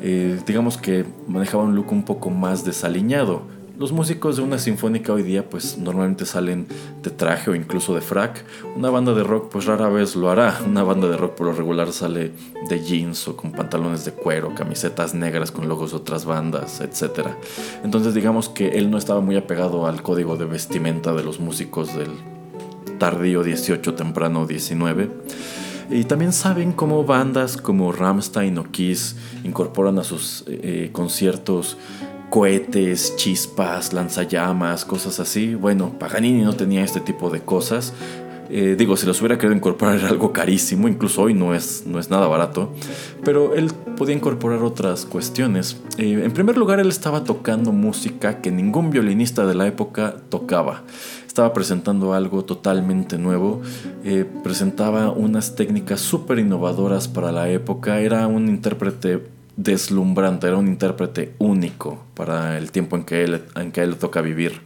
Eh, 0.00 0.40
digamos 0.46 0.78
que 0.78 1.04
manejaba 1.28 1.64
un 1.64 1.76
look 1.76 1.92
un 1.92 2.04
poco 2.04 2.30
más 2.30 2.64
desaliñado. 2.64 3.42
Los 3.78 3.92
músicos 3.92 4.36
de 4.36 4.42
una 4.42 4.58
sinfónica 4.58 5.12
hoy 5.12 5.22
día 5.22 5.50
pues 5.50 5.76
normalmente 5.76 6.24
salen 6.24 6.66
de 7.02 7.10
traje 7.10 7.50
o 7.50 7.54
incluso 7.54 7.94
de 7.94 8.00
frac. 8.00 8.42
Una 8.74 8.88
banda 8.88 9.12
de 9.12 9.22
rock 9.22 9.50
pues 9.52 9.66
rara 9.66 9.90
vez 9.90 10.16
lo 10.16 10.30
hará. 10.30 10.58
Una 10.66 10.82
banda 10.82 11.08
de 11.08 11.18
rock 11.18 11.34
por 11.34 11.48
lo 11.48 11.52
regular 11.52 11.92
sale 11.92 12.32
de 12.70 12.80
jeans 12.82 13.28
o 13.28 13.36
con 13.36 13.52
pantalones 13.52 14.06
de 14.06 14.12
cuero, 14.12 14.54
camisetas 14.54 15.12
negras 15.12 15.50
con 15.50 15.68
logos 15.68 15.90
de 15.90 15.98
otras 15.98 16.24
bandas, 16.24 16.80
etc. 16.80 17.28
Entonces 17.84 18.14
digamos 18.14 18.48
que 18.48 18.78
él 18.78 18.90
no 18.90 18.96
estaba 18.96 19.20
muy 19.20 19.36
apegado 19.36 19.86
al 19.86 20.02
código 20.02 20.36
de 20.36 20.46
vestimenta 20.46 21.12
de 21.12 21.22
los 21.22 21.38
músicos 21.38 21.94
del 21.94 22.12
tardío 22.98 23.42
18, 23.42 23.92
temprano 23.92 24.46
19. 24.46 25.10
Y 25.90 26.04
también 26.04 26.32
saben 26.32 26.72
cómo 26.72 27.04
bandas 27.04 27.56
como 27.56 27.92
Rammstein 27.92 28.58
o 28.58 28.64
Kiss 28.64 29.16
incorporan 29.44 29.98
a 29.98 30.04
sus 30.04 30.44
eh, 30.48 30.88
conciertos 30.92 31.76
cohetes, 32.36 33.16
chispas, 33.16 33.94
lanzallamas, 33.94 34.84
cosas 34.84 35.20
así. 35.20 35.54
Bueno, 35.54 35.98
Paganini 35.98 36.42
no 36.42 36.52
tenía 36.52 36.84
este 36.84 37.00
tipo 37.00 37.30
de 37.30 37.40
cosas. 37.40 37.94
Eh, 38.50 38.76
digo, 38.76 38.98
si 38.98 39.06
los 39.06 39.18
hubiera 39.22 39.38
querido 39.38 39.56
incorporar 39.56 39.96
era 39.96 40.08
algo 40.08 40.34
carísimo, 40.34 40.86
incluso 40.86 41.22
hoy 41.22 41.32
no 41.32 41.54
es, 41.54 41.84
no 41.86 41.98
es 41.98 42.10
nada 42.10 42.26
barato, 42.26 42.74
pero 43.24 43.54
él 43.54 43.72
podía 43.96 44.14
incorporar 44.14 44.62
otras 44.62 45.06
cuestiones. 45.06 45.78
Eh, 45.96 46.20
en 46.22 46.30
primer 46.32 46.58
lugar, 46.58 46.78
él 46.78 46.90
estaba 46.90 47.24
tocando 47.24 47.72
música 47.72 48.42
que 48.42 48.50
ningún 48.50 48.90
violinista 48.90 49.46
de 49.46 49.54
la 49.54 49.66
época 49.66 50.16
tocaba. 50.28 50.82
Estaba 51.26 51.54
presentando 51.54 52.12
algo 52.12 52.44
totalmente 52.44 53.16
nuevo, 53.16 53.62
eh, 54.04 54.26
presentaba 54.44 55.10
unas 55.10 55.56
técnicas 55.56 56.00
súper 56.00 56.38
innovadoras 56.38 57.08
para 57.08 57.32
la 57.32 57.48
época, 57.48 58.00
era 58.00 58.26
un 58.26 58.48
intérprete 58.48 59.22
deslumbrante, 59.56 60.46
era 60.46 60.56
un 60.56 60.68
intérprete 60.68 61.34
único 61.38 62.04
para 62.14 62.58
el 62.58 62.70
tiempo 62.70 62.96
en 62.96 63.04
que 63.04 63.24
él, 63.24 63.42
en 63.54 63.72
que 63.72 63.82
él 63.82 63.96
toca 63.96 64.20
vivir. 64.20 64.60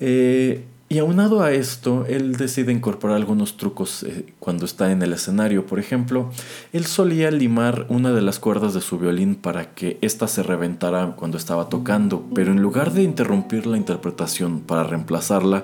Eh, 0.00 0.64
y 0.92 0.98
aunado 0.98 1.40
a 1.44 1.52
esto, 1.52 2.04
él 2.08 2.34
decide 2.34 2.72
incorporar 2.72 3.16
algunos 3.16 3.56
trucos 3.56 4.02
eh, 4.02 4.26
cuando 4.40 4.64
está 4.64 4.90
en 4.90 5.02
el 5.02 5.12
escenario. 5.12 5.64
Por 5.64 5.78
ejemplo, 5.78 6.32
él 6.72 6.84
solía 6.84 7.30
limar 7.30 7.86
una 7.88 8.10
de 8.10 8.22
las 8.22 8.40
cuerdas 8.40 8.74
de 8.74 8.80
su 8.80 8.98
violín 8.98 9.36
para 9.36 9.72
que 9.72 9.98
ésta 10.00 10.26
se 10.26 10.42
reventara 10.42 11.14
cuando 11.14 11.36
estaba 11.36 11.68
tocando, 11.68 12.24
pero 12.34 12.50
en 12.50 12.60
lugar 12.60 12.92
de 12.92 13.04
interrumpir 13.04 13.68
la 13.68 13.76
interpretación 13.76 14.62
para 14.62 14.82
reemplazarla, 14.82 15.62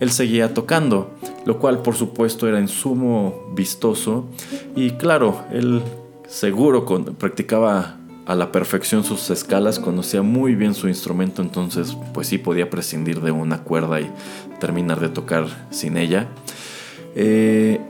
él 0.00 0.10
seguía 0.10 0.52
tocando, 0.52 1.14
lo 1.46 1.58
cual 1.58 1.80
por 1.80 1.94
supuesto 1.94 2.46
era 2.46 2.58
en 2.58 2.68
sumo 2.68 3.50
vistoso 3.54 4.28
y 4.76 4.90
claro, 4.90 5.46
él 5.50 5.80
seguro 6.28 6.84
practicaba 7.18 7.96
a 8.26 8.34
la 8.34 8.52
perfección 8.52 9.04
sus 9.04 9.30
escalas, 9.30 9.78
conocía 9.78 10.20
muy 10.20 10.54
bien 10.54 10.74
su 10.74 10.86
instrumento, 10.86 11.40
entonces 11.40 11.96
pues 12.12 12.28
sí 12.28 12.36
podía 12.36 12.68
prescindir 12.68 13.22
de 13.22 13.30
una 13.30 13.64
cuerda 13.64 14.00
y 14.00 14.10
terminar 14.60 15.00
de 15.00 15.08
tocar 15.08 15.46
sin 15.70 15.96
ella. 15.96 16.28
Eh, 17.14 17.80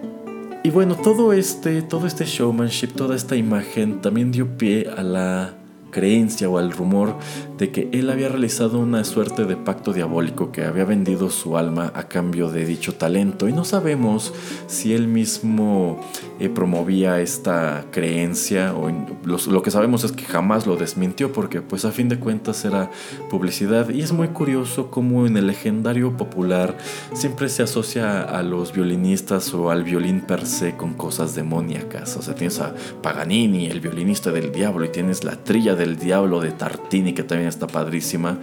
y 0.62 0.70
bueno, 0.70 0.94
todo 0.94 1.32
este, 1.32 1.82
todo 1.82 2.06
este 2.06 2.24
showmanship, 2.24 2.88
toda 2.88 3.16
esta 3.16 3.34
imagen 3.34 4.00
también 4.00 4.30
dio 4.30 4.56
pie 4.56 4.88
a 4.96 5.02
la 5.02 5.54
creencia 5.90 6.48
o 6.48 6.58
al 6.58 6.70
rumor 6.70 7.16
de 7.56 7.70
que 7.70 7.88
él 7.92 8.10
había 8.10 8.28
realizado 8.28 8.78
una 8.78 9.04
suerte 9.04 9.44
de 9.44 9.56
pacto 9.56 9.92
diabólico 9.92 10.52
que 10.52 10.64
había 10.64 10.84
vendido 10.84 11.30
su 11.30 11.56
alma 11.56 11.92
a 11.94 12.04
cambio 12.04 12.50
de 12.50 12.64
dicho 12.64 12.94
talento 12.94 13.48
y 13.48 13.52
no 13.52 13.64
sabemos 13.64 14.32
si 14.66 14.94
él 14.94 15.08
mismo 15.08 16.00
eh, 16.38 16.48
promovía 16.48 17.20
esta 17.20 17.84
creencia 17.90 18.74
o 18.74 18.90
lo 19.24 19.62
que 19.62 19.70
sabemos 19.70 20.04
es 20.04 20.12
que 20.12 20.24
jamás 20.24 20.66
lo 20.66 20.76
desmintió 20.76 21.32
porque 21.32 21.60
pues 21.60 21.84
a 21.84 21.92
fin 21.92 22.08
de 22.08 22.18
cuentas 22.18 22.64
era 22.64 22.90
publicidad 23.30 23.90
y 23.90 24.02
es 24.02 24.12
muy 24.12 24.28
curioso 24.28 24.90
cómo 24.90 25.26
en 25.26 25.36
el 25.36 25.46
legendario 25.46 26.16
popular 26.16 26.76
siempre 27.12 27.48
se 27.48 27.62
asocia 27.62 28.22
a 28.22 28.42
los 28.42 28.72
violinistas 28.72 29.52
o 29.54 29.70
al 29.70 29.84
violín 29.84 30.20
per 30.20 30.46
se 30.46 30.76
con 30.76 30.94
cosas 30.94 31.34
demoníacas 31.34 32.16
o 32.16 32.22
sea 32.22 32.34
tienes 32.34 32.60
a 32.60 32.74
Paganini 33.02 33.66
el 33.66 33.80
violinista 33.80 34.30
del 34.30 34.52
diablo 34.52 34.84
y 34.84 34.88
tienes 34.88 35.24
la 35.24 35.36
trilla 35.36 35.74
del 35.74 35.98
Diablo 35.98 36.40
de 36.40 36.52
Tartini, 36.52 37.12
que 37.12 37.22
también 37.22 37.48
está 37.48 37.66
padrísima. 37.66 38.38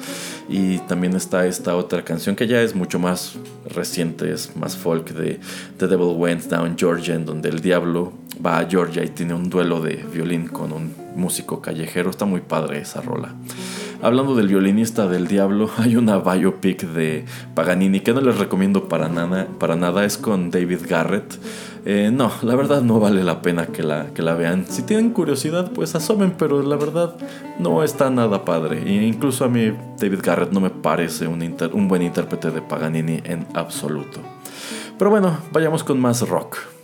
Y 0.49 0.79
también 0.79 1.15
está 1.15 1.45
esta 1.45 1.75
otra 1.75 2.03
canción 2.03 2.35
que 2.35 2.47
ya 2.47 2.61
es 2.61 2.75
mucho 2.75 2.99
más 2.99 3.35
reciente, 3.67 4.31
es 4.31 4.55
más 4.55 4.75
folk 4.75 5.09
de 5.11 5.39
The 5.77 5.87
Devil 5.87 6.15
Went 6.15 6.43
Down 6.45 6.75
Georgia, 6.77 7.15
en 7.15 7.25
donde 7.25 7.49
el 7.49 7.61
diablo 7.61 7.84
va 8.45 8.59
a 8.59 8.67
Georgia 8.67 9.03
y 9.03 9.09
tiene 9.09 9.33
un 9.33 9.49
duelo 9.49 9.81
de 9.81 9.95
violín 10.11 10.47
con 10.47 10.71
un 10.71 10.93
músico 11.15 11.61
callejero. 11.61 12.09
Está 12.09 12.25
muy 12.25 12.41
padre 12.41 12.79
esa 12.79 13.01
rola. 13.01 13.33
Hablando 14.01 14.35
del 14.35 14.47
violinista 14.47 15.07
del 15.07 15.27
diablo, 15.27 15.69
hay 15.77 15.95
una 15.95 16.17
biopic 16.17 16.81
de 16.83 17.25
Paganini 17.53 18.01
que 18.01 18.13
no 18.13 18.21
les 18.21 18.37
recomiendo 18.37 18.87
para 18.87 19.09
nada, 19.09 19.47
para 19.59 19.75
nada 19.75 20.05
es 20.05 20.17
con 20.17 20.51
David 20.51 20.81
Garrett. 20.87 21.39
Eh, 21.85 22.09
no, 22.11 22.31
la 22.41 22.55
verdad 22.55 22.81
no 22.81 22.99
vale 22.99 23.23
la 23.23 23.41
pena 23.41 23.67
que 23.67 23.83
la, 23.83 24.07
que 24.13 24.23
la 24.23 24.33
vean. 24.33 24.65
Si 24.67 24.81
tienen 24.81 25.11
curiosidad, 25.11 25.71
pues 25.71 25.93
asomen, 25.95 26.33
pero 26.37 26.63
la 26.63 26.75
verdad 26.75 27.15
no 27.59 27.83
está 27.83 28.09
nada 28.09 28.43
padre. 28.43 28.81
E 28.85 29.05
incluso 29.05 29.45
a 29.45 29.49
mí 29.49 29.71
David 29.99 30.19
Garrett 30.23 30.51
no 30.51 30.59
me 30.59 30.71
parece 30.71 31.27
un 31.27 31.87
buen 31.87 32.01
intérprete 32.01 32.51
de 32.51 32.61
Paganini 32.61 33.21
en 33.23 33.45
absoluto. 33.53 34.19
Pero 34.97 35.11
bueno, 35.11 35.37
vayamos 35.51 35.83
con 35.83 35.99
más 35.99 36.27
rock. 36.27 36.74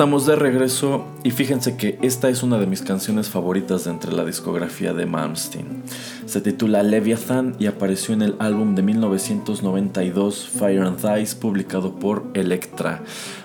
Estamos 0.00 0.24
de 0.24 0.34
regreso 0.34 1.04
y 1.24 1.30
fíjense 1.30 1.76
que 1.76 1.98
esta 2.00 2.30
es 2.30 2.42
una 2.42 2.56
de 2.56 2.66
mis 2.66 2.80
canciones 2.80 3.28
favoritas 3.28 3.84
de 3.84 3.90
entre 3.90 4.12
la 4.12 4.24
discografía 4.24 4.94
de 4.94 5.04
Malmsteen. 5.04 5.82
Se 6.24 6.40
titula 6.40 6.82
Leviathan 6.82 7.54
y 7.58 7.66
apareció 7.66 8.14
en 8.14 8.22
el 8.22 8.34
álbum 8.38 8.74
de 8.74 8.80
1992 8.80 10.48
Fire 10.58 10.84
and 10.84 11.20
Ice 11.20 11.36
publicado 11.36 11.96
por 11.96 12.24
Elektra. 12.32 13.02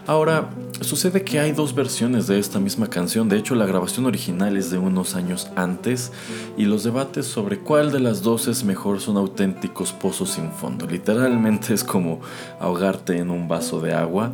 Ahora, 0.07 0.49
sucede 0.79 1.25
que 1.25 1.41
hay 1.41 1.51
dos 1.51 1.75
versiones 1.75 2.25
de 2.27 2.39
esta 2.39 2.61
misma 2.61 2.89
canción, 2.89 3.27
de 3.27 3.35
hecho 3.35 3.53
la 3.55 3.65
grabación 3.65 4.05
original 4.05 4.55
es 4.55 4.71
de 4.71 4.77
unos 4.77 5.15
años 5.15 5.49
antes 5.57 6.13
y 6.57 6.63
los 6.63 6.85
debates 6.85 7.25
sobre 7.25 7.59
cuál 7.59 7.91
de 7.91 7.99
las 7.99 8.21
dos 8.21 8.47
es 8.47 8.63
mejor 8.63 9.01
son 9.01 9.17
auténticos 9.17 9.91
pozos 9.91 10.29
sin 10.29 10.49
fondo. 10.53 10.87
Literalmente 10.87 11.73
es 11.73 11.83
como 11.83 12.21
ahogarte 12.61 13.17
en 13.17 13.29
un 13.29 13.49
vaso 13.49 13.81
de 13.81 13.93
agua. 13.93 14.31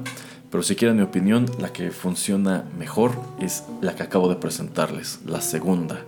Pero 0.52 0.64
si 0.64 0.76
quieren 0.76 0.98
mi 0.98 1.04
opinión, 1.04 1.46
la 1.60 1.72
que 1.72 1.92
funciona 1.92 2.66
mejor 2.78 3.14
es 3.40 3.64
la 3.82 3.96
que 3.96 4.04
acabo 4.04 4.28
de 4.28 4.36
presentarles, 4.36 5.20
la 5.26 5.40
segunda. 5.40 6.06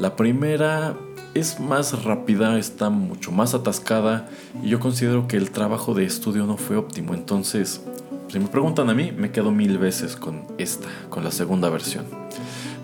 La 0.00 0.16
primera 0.16 0.96
es 1.34 1.60
más 1.60 2.02
rápida, 2.02 2.58
está 2.58 2.88
mucho 2.88 3.32
más 3.32 3.52
atascada 3.52 4.28
y 4.62 4.70
yo 4.70 4.80
considero 4.80 5.28
que 5.28 5.36
el 5.36 5.50
trabajo 5.50 5.92
de 5.92 6.04
estudio 6.04 6.46
no 6.46 6.56
fue 6.56 6.76
óptimo. 6.76 7.12
Entonces, 7.12 7.82
si 8.28 8.38
me 8.38 8.48
preguntan 8.48 8.88
a 8.88 8.94
mí, 8.94 9.12
me 9.12 9.30
quedo 9.30 9.50
mil 9.50 9.76
veces 9.76 10.16
con 10.16 10.44
esta, 10.56 10.88
con 11.10 11.22
la 11.22 11.30
segunda 11.30 11.68
versión. 11.68 12.06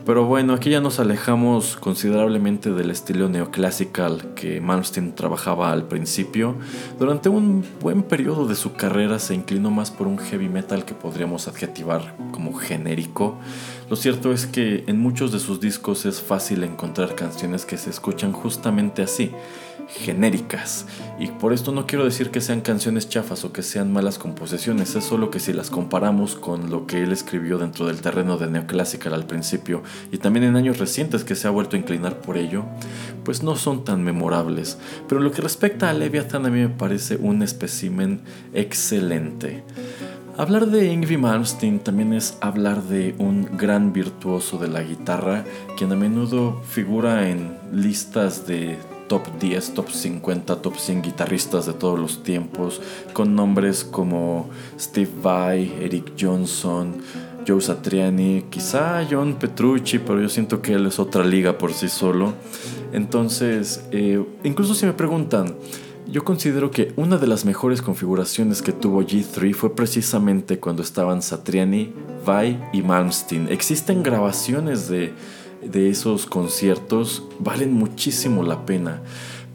Pero 0.08 0.24
bueno, 0.24 0.54
aquí 0.54 0.70
ya 0.70 0.80
nos 0.80 1.00
alejamos 1.00 1.76
considerablemente 1.76 2.72
del 2.72 2.90
estilo 2.90 3.28
neoclassical 3.28 4.32
que 4.34 4.58
Malmsteen 4.58 5.14
trabajaba 5.14 5.70
al 5.70 5.86
principio. 5.86 6.56
Durante 6.98 7.28
un 7.28 7.62
buen 7.82 8.02
periodo 8.02 8.46
de 8.46 8.54
su 8.54 8.72
carrera 8.72 9.18
se 9.18 9.34
inclinó 9.34 9.70
más 9.70 9.90
por 9.90 10.06
un 10.06 10.16
heavy 10.16 10.48
metal 10.48 10.86
que 10.86 10.94
podríamos 10.94 11.46
adjetivar 11.46 12.16
como 12.32 12.54
genérico. 12.54 13.36
Lo 13.90 13.96
cierto 13.96 14.32
es 14.32 14.46
que 14.46 14.84
en 14.86 14.98
muchos 14.98 15.30
de 15.30 15.40
sus 15.40 15.60
discos 15.60 16.06
es 16.06 16.22
fácil 16.22 16.64
encontrar 16.64 17.14
canciones 17.14 17.66
que 17.66 17.76
se 17.76 17.90
escuchan 17.90 18.32
justamente 18.32 19.02
así 19.02 19.32
genéricas. 19.88 20.86
Y 21.18 21.28
por 21.28 21.52
esto 21.52 21.72
no 21.72 21.86
quiero 21.86 22.04
decir 22.04 22.30
que 22.30 22.40
sean 22.40 22.60
canciones 22.60 23.08
chafas 23.08 23.44
o 23.44 23.52
que 23.52 23.62
sean 23.62 23.92
malas 23.92 24.18
composiciones, 24.18 24.94
es 24.94 25.04
solo 25.04 25.30
que 25.30 25.40
si 25.40 25.52
las 25.52 25.70
comparamos 25.70 26.36
con 26.36 26.70
lo 26.70 26.86
que 26.86 27.02
él 27.02 27.12
escribió 27.12 27.58
dentro 27.58 27.86
del 27.86 28.00
terreno 28.00 28.36
de 28.36 28.48
neoclásica 28.48 29.08
al 29.08 29.26
principio 29.26 29.82
y 30.12 30.18
también 30.18 30.44
en 30.44 30.56
años 30.56 30.78
recientes 30.78 31.24
que 31.24 31.34
se 31.34 31.48
ha 31.48 31.50
vuelto 31.50 31.76
a 31.76 31.78
inclinar 31.78 32.20
por 32.20 32.36
ello, 32.36 32.64
pues 33.24 33.42
no 33.42 33.56
son 33.56 33.84
tan 33.84 34.04
memorables. 34.04 34.78
Pero 35.08 35.20
lo 35.20 35.32
que 35.32 35.42
respecta 35.42 35.90
a 35.90 35.94
Leviathan 35.94 36.46
a 36.46 36.50
mí 36.50 36.60
me 36.60 36.68
parece 36.68 37.16
un 37.16 37.42
espécimen 37.42 38.20
excelente. 38.52 39.64
Hablar 40.36 40.66
de 40.66 40.92
Yngwie 40.92 41.18
Malmsteen 41.18 41.80
también 41.80 42.12
es 42.12 42.38
hablar 42.40 42.84
de 42.84 43.16
un 43.18 43.56
gran 43.56 43.92
virtuoso 43.92 44.56
de 44.58 44.68
la 44.68 44.84
guitarra, 44.84 45.44
quien 45.76 45.90
a 45.90 45.96
menudo 45.96 46.62
figura 46.62 47.28
en 47.28 47.56
listas 47.72 48.46
de 48.46 48.78
top 49.08 49.26
10, 49.40 49.74
top 49.74 49.90
50, 49.90 50.62
top 50.62 50.76
100 50.76 51.02
guitarristas 51.02 51.66
de 51.66 51.72
todos 51.72 51.98
los 51.98 52.22
tiempos, 52.22 52.80
con 53.12 53.34
nombres 53.34 53.84
como 53.84 54.48
Steve 54.78 55.10
Vai, 55.22 55.72
Eric 55.80 56.12
Johnson, 56.18 56.98
Joe 57.46 57.60
Satriani, 57.60 58.44
quizá 58.50 59.06
John 59.10 59.34
Petrucci, 59.34 59.98
pero 59.98 60.20
yo 60.20 60.28
siento 60.28 60.60
que 60.60 60.74
él 60.74 60.86
es 60.86 60.98
otra 60.98 61.24
liga 61.24 61.56
por 61.56 61.72
sí 61.72 61.88
solo. 61.88 62.34
Entonces, 62.92 63.84
eh, 63.90 64.22
incluso 64.44 64.74
si 64.74 64.84
me 64.86 64.92
preguntan, 64.92 65.56
yo 66.10 66.24
considero 66.24 66.70
que 66.70 66.92
una 66.96 67.18
de 67.18 67.26
las 67.26 67.44
mejores 67.44 67.82
configuraciones 67.82 68.62
que 68.62 68.72
tuvo 68.72 69.02
G3 69.02 69.54
fue 69.54 69.74
precisamente 69.74 70.58
cuando 70.58 70.82
estaban 70.82 71.22
Satriani, 71.22 71.92
Vai 72.24 72.62
y 72.72 72.82
Malmsteen. 72.82 73.48
Existen 73.50 74.02
grabaciones 74.02 74.88
de 74.88 75.12
de 75.62 75.90
esos 75.90 76.26
conciertos 76.26 77.24
valen 77.38 77.72
muchísimo 77.72 78.42
la 78.42 78.64
pena. 78.64 79.02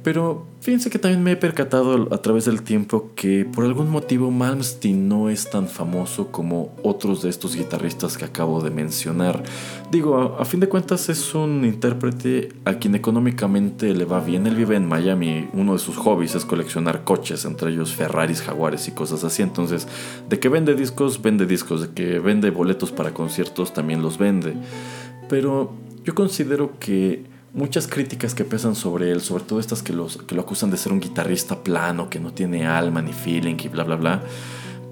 Pero 0.04 0.46
fíjense 0.60 0.90
que 0.90 1.00
también 1.00 1.24
me 1.24 1.32
he 1.32 1.36
percatado 1.38 2.14
a 2.14 2.18
través 2.22 2.44
del 2.44 2.62
tiempo 2.62 3.12
que 3.16 3.46
por 3.46 3.64
algún 3.64 3.90
motivo 3.90 4.32
Malmsteen 4.32 5.08
no 5.08 5.30
es 5.30 5.50
tan 5.50 5.70
famoso 5.70 6.28
como 6.28 6.76
otros 6.84 7.22
de 7.22 7.30
estos 7.30 7.56
guitarristas 7.56 8.18
que 8.18 8.26
acabo 8.26 8.62
de 8.62 8.70
mencionar. 8.70 9.42
Digo, 9.92 10.36
a, 10.38 10.44
fin 10.44 10.60
de 10.60 10.68
cuentas 10.68 11.08
es 11.08 11.34
un 11.34 11.64
intérprete 11.64 12.50
a 12.66 12.74
quien 12.74 12.96
económicamente 12.96 13.94
le 13.94 14.04
va 14.04 14.20
bien. 14.20 14.46
Él 14.46 14.56
vive 14.56 14.76
en 14.76 14.90
Miami, 14.90 15.48
uno 15.54 15.72
de 15.72 15.80
sus 15.80 15.96
hobbies 15.96 16.36
es 16.36 16.44
coleccionar 16.44 17.06
coches, 17.06 17.46
entre 17.46 17.72
ellos 17.72 17.94
Ferraris, 17.94 18.42
Jaguares 18.42 18.90
y 18.90 18.92
cosas 18.92 19.24
así. 19.24 19.42
Entonces, 19.42 19.88
de 20.28 20.38
que 20.38 20.50
vende 20.50 20.76
discos, 20.76 21.22
vende 21.22 21.46
discos, 21.46 21.82
de 21.82 21.94
que 21.94 22.20
vende 22.20 22.50
boletos 22.50 22.92
para 22.92 23.14
conciertos, 23.14 23.74
también 23.74 24.02
los 24.02 24.18
vende. 24.18 24.56
Pero 25.30 25.72
yo 26.04 26.16
considero 26.16 26.80
que 26.80 27.26
muchas 27.54 27.88
críticas 27.88 28.34
que 28.34 28.44
pesan 28.44 28.76
sobre 28.76 29.12
él, 29.12 29.22
sobre 29.22 29.44
todo 29.44 29.60
estas 29.60 29.84
que, 29.84 29.94
los, 29.94 30.18
que 30.18 30.36
lo 30.36 30.42
acusan 30.42 30.72
de 30.72 30.78
ser 30.78 30.92
un 30.92 31.00
guitarrista 31.00 31.64
plano, 31.64 32.10
que 32.10 32.20
no 32.20 32.34
tiene 32.34 32.66
alma 32.66 33.02
ni 33.02 33.14
feeling 33.14 33.58
y 33.64 33.68
bla 33.68 33.84
bla 33.84 33.96
bla, 33.96 34.22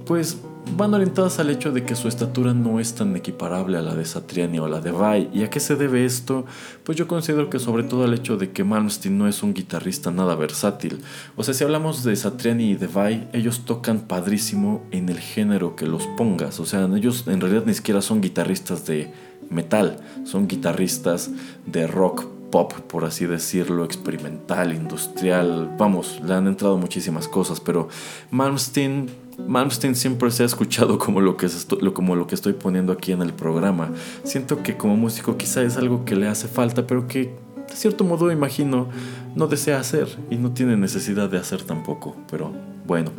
pues 0.06 0.38
van 0.78 0.94
orientadas 0.94 1.40
al 1.40 1.50
hecho 1.50 1.72
de 1.72 1.84
que 1.84 1.96
su 1.96 2.08
estatura 2.08 2.54
no 2.54 2.80
es 2.80 2.94
tan 2.94 3.16
equiparable 3.16 3.78
a 3.78 3.82
la 3.82 3.96
de 3.96 4.06
Satriani 4.06 4.60
o 4.60 4.68
la 4.68 4.80
de 4.80 4.92
Vai. 4.92 5.30
¿Y 5.34 5.44
a 5.44 5.50
qué 5.50 5.60
se 5.60 5.76
debe 5.76 6.06
esto? 6.06 6.46
Pues 6.84 6.98
yo 6.98 7.08
considero 7.08 7.50
que 7.50 7.60
sobre 7.60 7.84
todo 7.84 8.04
al 8.04 8.14
hecho 8.14 8.38
de 8.38 8.52
que 8.52 8.64
Malmsteen 8.64 9.18
no 9.18 9.28
es 9.28 9.44
un 9.44 9.54
guitarrista 9.54 10.12
nada 10.12 10.36
versátil. 10.36 11.02
O 11.36 11.44
sea, 11.44 11.54
si 11.54 11.64
hablamos 11.64 12.04
de 12.04 12.16
Satriani 12.16 12.72
y 12.72 12.76
de 12.76 12.88
Vai, 12.88 13.28
ellos 13.34 13.66
tocan 13.66 14.02
padrísimo 14.02 14.84
en 14.92 15.10
el 15.10 15.20
género 15.20 15.76
que 15.76 15.88
los 15.88 16.06
pongas. 16.18 16.60
O 16.60 16.66
sea, 16.66 16.86
ellos 16.96 17.26
en 17.28 17.42
realidad 17.42 17.64
ni 17.66 17.74
siquiera 17.74 18.02
son 18.02 18.22
guitarristas 18.22 18.86
de 18.86 19.12
metal, 19.52 19.98
son 20.24 20.48
guitarristas 20.48 21.30
de 21.66 21.86
rock 21.86 22.26
pop, 22.52 22.74
por 22.74 23.06
así 23.06 23.26
decirlo, 23.26 23.86
experimental, 23.86 24.74
industrial, 24.74 25.74
vamos, 25.80 26.22
le 26.24 26.34
han 26.34 26.48
entrado 26.48 26.78
muchísimas 26.78 27.28
cosas, 27.28 27.60
pero 27.60 27.88
Malmsteen, 28.30 29.10
Malmsteen 29.48 29.96
siempre 29.96 30.30
se 30.32 30.44
ha 30.44 30.46
escuchado 30.46 31.00
como 31.00 31.22
lo, 31.22 31.38
que 31.38 31.48
como 31.94 32.16
lo 32.16 32.28
que 32.28 32.36
estoy 32.36 32.54
poniendo 32.54 32.94
aquí 32.94 33.14
en 33.14 33.22
el 33.22 33.34
programa. 33.34 33.92
Siento 34.24 34.62
que 34.62 34.78
como 34.78 34.98
músico 34.98 35.38
quizá 35.38 35.64
es 35.64 35.78
algo 35.78 36.06
que 36.06 36.16
le 36.16 36.28
hace 36.28 36.48
falta, 36.48 36.86
pero 36.86 37.08
que 37.08 37.34
de 37.68 37.76
cierto 37.78 38.04
modo 38.04 38.32
imagino 38.32 38.90
no 39.34 39.48
desea 39.48 39.80
hacer 39.80 40.08
y 40.30 40.36
no 40.36 40.52
tiene 40.52 40.76
necesidad 40.76 41.30
de 41.30 41.38
hacer 41.38 41.64
tampoco, 41.64 42.16
pero 42.30 42.52
bueno, 42.86 43.12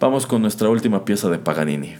vamos 0.00 0.26
con 0.26 0.42
nuestra 0.42 0.68
última 0.68 1.04
pieza 1.04 1.30
de 1.30 1.38
Paganini. 1.38 1.94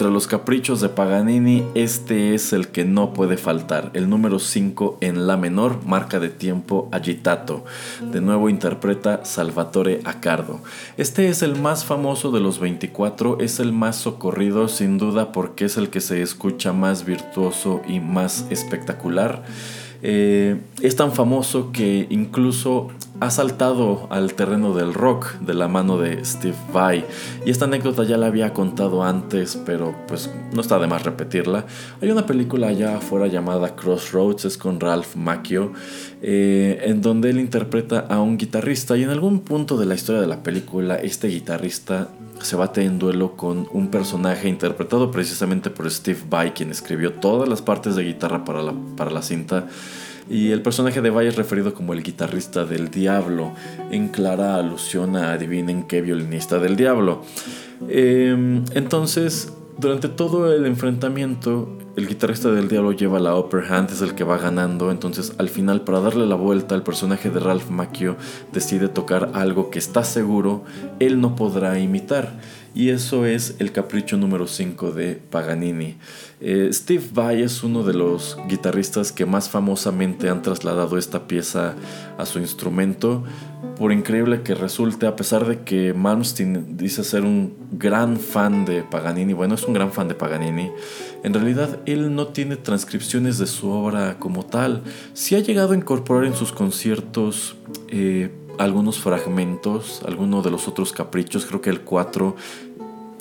Entre 0.00 0.14
los 0.14 0.26
caprichos 0.26 0.80
de 0.80 0.88
Paganini, 0.88 1.62
este 1.74 2.34
es 2.34 2.54
el 2.54 2.68
que 2.68 2.86
no 2.86 3.12
puede 3.12 3.36
faltar. 3.36 3.90
El 3.92 4.08
número 4.08 4.38
5 4.38 4.96
en 5.02 5.26
La 5.26 5.36
menor, 5.36 5.84
marca 5.84 6.18
de 6.18 6.30
tiempo 6.30 6.88
Agitato. 6.90 7.66
De 8.10 8.22
nuevo 8.22 8.48
interpreta 8.48 9.26
Salvatore 9.26 10.00
Accardo. 10.06 10.60
Este 10.96 11.28
es 11.28 11.42
el 11.42 11.54
más 11.60 11.84
famoso 11.84 12.30
de 12.30 12.40
los 12.40 12.60
24, 12.60 13.40
es 13.40 13.60
el 13.60 13.74
más 13.74 13.96
socorrido 13.96 14.68
sin 14.68 14.96
duda 14.96 15.32
porque 15.32 15.66
es 15.66 15.76
el 15.76 15.90
que 15.90 16.00
se 16.00 16.22
escucha 16.22 16.72
más 16.72 17.04
virtuoso 17.04 17.82
y 17.86 18.00
más 18.00 18.46
espectacular. 18.48 19.44
Eh, 20.02 20.58
es 20.80 20.96
tan 20.96 21.12
famoso 21.12 21.72
que 21.72 22.06
incluso 22.08 22.88
ha 23.20 23.30
saltado 23.30 24.06
al 24.10 24.32
terreno 24.32 24.74
del 24.74 24.94
rock 24.94 25.34
de 25.40 25.52
la 25.52 25.68
mano 25.68 25.98
de 25.98 26.24
Steve 26.24 26.56
Vai. 26.72 27.04
Y 27.44 27.50
esta 27.50 27.66
anécdota 27.66 28.04
ya 28.04 28.16
la 28.16 28.26
había 28.26 28.54
contado 28.54 29.04
antes, 29.04 29.58
pero 29.66 29.94
pues 30.08 30.30
no 30.54 30.62
está 30.62 30.78
de 30.78 30.86
más 30.86 31.04
repetirla. 31.04 31.66
Hay 32.00 32.10
una 32.10 32.24
película 32.24 32.68
allá 32.68 32.96
afuera 32.96 33.26
llamada 33.26 33.76
Crossroads, 33.76 34.46
es 34.46 34.56
con 34.56 34.80
Ralph 34.80 35.16
Macchio, 35.16 35.72
eh, 36.22 36.82
en 36.84 37.02
donde 37.02 37.30
él 37.30 37.38
interpreta 37.38 38.06
a 38.08 38.20
un 38.20 38.38
guitarrista 38.38 38.96
y 38.96 39.02
en 39.02 39.10
algún 39.10 39.40
punto 39.40 39.76
de 39.76 39.84
la 39.84 39.94
historia 39.94 40.22
de 40.22 40.26
la 40.26 40.42
película 40.42 40.96
este 40.96 41.28
guitarrista 41.28 42.08
se 42.40 42.56
bate 42.56 42.84
en 42.84 42.98
duelo 42.98 43.36
con 43.36 43.68
un 43.72 43.88
personaje 43.88 44.48
interpretado 44.48 45.10
precisamente 45.10 45.68
por 45.68 45.90
Steve 45.90 46.20
Vai, 46.28 46.54
quien 46.54 46.70
escribió 46.70 47.12
todas 47.12 47.48
las 47.48 47.60
partes 47.60 47.96
de 47.96 48.04
guitarra 48.04 48.46
para 48.46 48.62
la, 48.62 48.74
para 48.96 49.10
la 49.10 49.20
cinta. 49.20 49.66
Y 50.30 50.52
el 50.52 50.62
personaje 50.62 51.02
de 51.02 51.10
Vai 51.10 51.26
es 51.26 51.34
referido 51.34 51.74
como 51.74 51.92
el 51.92 52.04
guitarrista 52.04 52.64
del 52.64 52.88
diablo, 52.88 53.52
en 53.90 54.08
clara 54.08 54.54
alusión 54.54 55.16
a 55.16 55.32
adivinen 55.32 55.82
qué 55.82 56.02
violinista 56.02 56.60
del 56.60 56.76
diablo. 56.76 57.22
Em, 57.88 58.64
entonces, 58.74 59.52
durante 59.76 60.08
todo 60.08 60.52
el 60.52 60.66
enfrentamiento, 60.66 61.76
el 61.96 62.06
guitarrista 62.06 62.52
del 62.52 62.68
diablo 62.68 62.92
lleva 62.92 63.18
la 63.18 63.36
upper 63.36 63.64
hand, 63.72 63.90
es 63.90 64.02
el 64.02 64.14
que 64.14 64.22
va 64.22 64.38
ganando. 64.38 64.92
Entonces, 64.92 65.32
al 65.38 65.48
final, 65.48 65.80
para 65.82 65.98
darle 65.98 66.26
la 66.26 66.36
vuelta, 66.36 66.76
el 66.76 66.82
personaje 66.82 67.28
de 67.30 67.40
Ralph 67.40 67.68
Macchio 67.68 68.16
decide 68.52 68.88
tocar 68.88 69.32
algo 69.34 69.70
que 69.70 69.80
está 69.80 70.04
seguro 70.04 70.62
él 71.00 71.20
no 71.20 71.34
podrá 71.34 71.78
imitar. 71.80 72.38
Y 72.74 72.90
eso 72.90 73.26
es 73.26 73.56
el 73.58 73.72
capricho 73.72 74.16
número 74.16 74.46
5 74.46 74.92
de 74.92 75.14
Paganini. 75.14 75.96
Eh, 76.40 76.70
Steve 76.72 77.04
Vai 77.12 77.42
es 77.42 77.64
uno 77.64 77.82
de 77.82 77.94
los 77.94 78.38
guitarristas 78.48 79.10
que 79.12 79.26
más 79.26 79.48
famosamente 79.48 80.28
han 80.28 80.42
trasladado 80.42 80.96
esta 80.96 81.26
pieza 81.26 81.74
a 82.16 82.26
su 82.26 82.38
instrumento. 82.38 83.24
Por 83.76 83.92
increíble 83.92 84.42
que 84.42 84.54
resulte, 84.54 85.06
a 85.06 85.16
pesar 85.16 85.46
de 85.46 85.60
que 85.60 85.94
Malmsteen 85.94 86.76
dice 86.76 87.02
ser 87.02 87.22
un 87.22 87.54
gran 87.72 88.18
fan 88.18 88.64
de 88.64 88.82
Paganini, 88.82 89.32
bueno, 89.32 89.54
es 89.54 89.64
un 89.64 89.74
gran 89.74 89.90
fan 89.90 90.06
de 90.06 90.14
Paganini, 90.14 90.70
en 91.22 91.34
realidad 91.34 91.80
él 91.86 92.14
no 92.14 92.28
tiene 92.28 92.56
transcripciones 92.56 93.38
de 93.38 93.46
su 93.46 93.70
obra 93.70 94.18
como 94.18 94.44
tal. 94.44 94.82
Sí 95.14 95.34
ha 95.34 95.40
llegado 95.40 95.72
a 95.72 95.76
incorporar 95.76 96.24
en 96.24 96.34
sus 96.34 96.52
conciertos 96.52 97.56
eh, 97.88 98.30
algunos 98.60 98.98
fragmentos, 98.98 100.02
algunos 100.06 100.44
de 100.44 100.50
los 100.50 100.68
otros 100.68 100.92
caprichos, 100.92 101.46
creo 101.46 101.62
que 101.62 101.70
el 101.70 101.80
4 101.80 102.36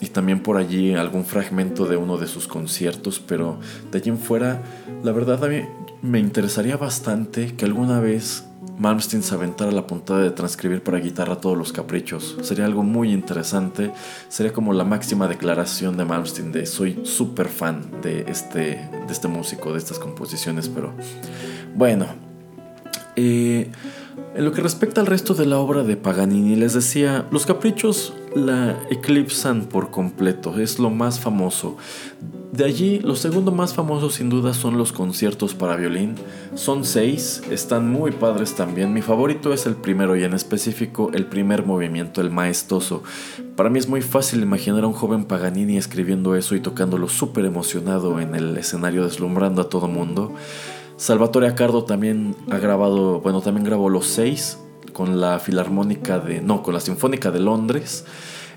y 0.01 0.07
también 0.07 0.43
por 0.43 0.57
allí 0.57 0.93
algún 0.93 1.23
fragmento 1.23 1.85
de 1.85 1.95
uno 1.95 2.17
de 2.17 2.27
sus 2.27 2.45
conciertos, 2.45 3.21
pero 3.21 3.57
de 3.89 3.99
allí 3.99 4.09
en 4.09 4.17
fuera, 4.17 4.61
la 5.01 5.13
verdad 5.13 5.41
a 5.43 5.47
mí 5.47 5.61
me 6.01 6.19
interesaría 6.19 6.75
bastante 6.75 7.55
que 7.55 7.63
alguna 7.63 8.01
vez 8.01 8.45
Malmsteen 8.77 9.23
se 9.23 9.33
aventara 9.33 9.71
la 9.71 9.87
puntada 9.87 10.21
de 10.21 10.31
transcribir 10.31 10.83
para 10.83 10.99
guitarra 10.99 11.37
todos 11.37 11.57
los 11.57 11.71
caprichos. 11.71 12.37
Sería 12.41 12.65
algo 12.65 12.83
muy 12.83 13.13
interesante, 13.13 13.93
sería 14.27 14.51
como 14.51 14.73
la 14.73 14.83
máxima 14.83 15.29
declaración 15.29 15.95
de 15.95 16.03
Malmsteen 16.03 16.51
de 16.51 16.65
soy 16.65 16.99
súper 17.03 17.47
fan 17.47 18.01
de 18.01 18.25
este, 18.27 18.59
de 18.59 19.11
este 19.11 19.29
músico, 19.29 19.71
de 19.71 19.79
estas 19.79 19.99
composiciones, 19.99 20.67
pero 20.67 20.93
bueno. 21.75 22.28
En 23.19 24.45
lo 24.45 24.51
que 24.51 24.61
respecta 24.61 25.01
al 25.01 25.07
resto 25.07 25.33
de 25.33 25.45
la 25.45 25.57
obra 25.57 25.83
de 25.83 25.97
Paganini, 25.97 26.55
les 26.55 26.73
decía, 26.73 27.25
los 27.31 27.45
caprichos 27.45 28.13
la 28.35 28.79
eclipsan 28.89 29.65
por 29.65 29.91
completo, 29.91 30.59
es 30.59 30.79
lo 30.79 30.89
más 30.89 31.19
famoso. 31.19 31.77
De 32.51 32.65
allí, 32.65 32.99
lo 32.99 33.15
segundo 33.15 33.51
más 33.51 33.75
famoso 33.75 34.09
sin 34.09 34.29
duda 34.29 34.53
son 34.55 34.77
los 34.77 34.91
conciertos 34.91 35.53
para 35.53 35.75
violín. 35.75 36.15
Son 36.55 36.83
seis, 36.83 37.43
están 37.51 37.91
muy 37.91 38.11
padres 38.11 38.55
también. 38.55 38.91
Mi 38.91 39.03
favorito 39.03 39.53
es 39.53 39.67
el 39.67 39.75
primero 39.75 40.15
y 40.15 40.23
en 40.23 40.33
específico 40.33 41.11
el 41.13 41.27
primer 41.27 41.65
movimiento, 41.65 42.21
el 42.21 42.31
maestoso. 42.31 43.03
Para 43.55 43.69
mí 43.69 43.77
es 43.77 43.87
muy 43.87 44.01
fácil 44.01 44.41
imaginar 44.41 44.83
a 44.83 44.87
un 44.87 44.93
joven 44.93 45.25
Paganini 45.25 45.77
escribiendo 45.77 46.35
eso 46.35 46.55
y 46.55 46.59
tocándolo 46.59 47.07
súper 47.07 47.45
emocionado 47.45 48.19
en 48.19 48.33
el 48.33 48.57
escenario 48.57 49.03
deslumbrando 49.03 49.61
a 49.61 49.69
todo 49.69 49.87
mundo. 49.87 50.33
Salvatore 50.99 51.47
Accardo 51.47 51.85
también 51.85 52.35
ha 52.51 52.57
grabado, 52.57 53.21
bueno, 53.21 53.39
también 53.39 53.63
grabó 53.65 53.89
los 53.89 54.05
seis 54.05 54.59
con 54.91 55.21
la 55.21 55.39
Filarmónica 55.39 56.19
de, 56.19 56.41
no, 56.41 56.61
con 56.61 56.73
la 56.73 56.81
Sinfónica 56.81 57.31
de 57.31 57.39
Londres. 57.39 58.03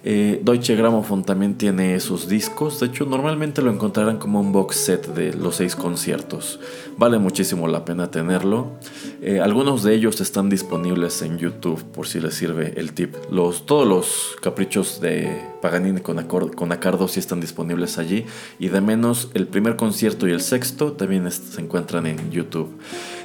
Eh, 0.04 0.40
Deutsche 0.42 0.74
Grammophon 0.74 1.24
también 1.24 1.56
tiene 1.56 1.94
esos 1.94 2.28
discos. 2.28 2.80
De 2.80 2.86
hecho, 2.86 3.04
normalmente 3.04 3.62
lo 3.62 3.70
encontrarán 3.70 4.18
como 4.18 4.40
un 4.40 4.52
box 4.52 4.76
set 4.76 5.06
de 5.14 5.32
los 5.34 5.56
seis 5.56 5.76
conciertos. 5.76 6.58
Vale 6.96 7.18
muchísimo 7.18 7.68
la 7.68 7.84
pena 7.84 8.10
tenerlo. 8.10 8.72
Eh, 9.20 9.40
algunos 9.40 9.84
de 9.84 9.94
ellos 9.94 10.20
están 10.20 10.48
disponibles 10.48 11.22
en 11.22 11.38
YouTube 11.38 11.82
por 11.84 12.08
si 12.08 12.18
les 12.20 12.34
sirve 12.34 12.74
el 12.76 12.92
tip. 12.92 13.14
Los, 13.30 13.64
todos 13.64 13.86
los 13.86 14.36
caprichos 14.42 15.00
de 15.00 15.40
Paganini 15.60 16.00
con, 16.00 16.22
con 16.24 16.72
Acardo 16.72 17.06
sí 17.06 17.20
están 17.20 17.40
disponibles 17.40 17.98
allí. 17.98 18.26
Y 18.58 18.68
de 18.68 18.80
menos, 18.80 19.30
el 19.34 19.46
primer 19.46 19.76
concierto 19.76 20.26
y 20.26 20.32
el 20.32 20.40
sexto 20.40 20.92
también 20.92 21.30
se 21.30 21.60
encuentran 21.60 22.06
en 22.06 22.30
YouTube. 22.32 22.76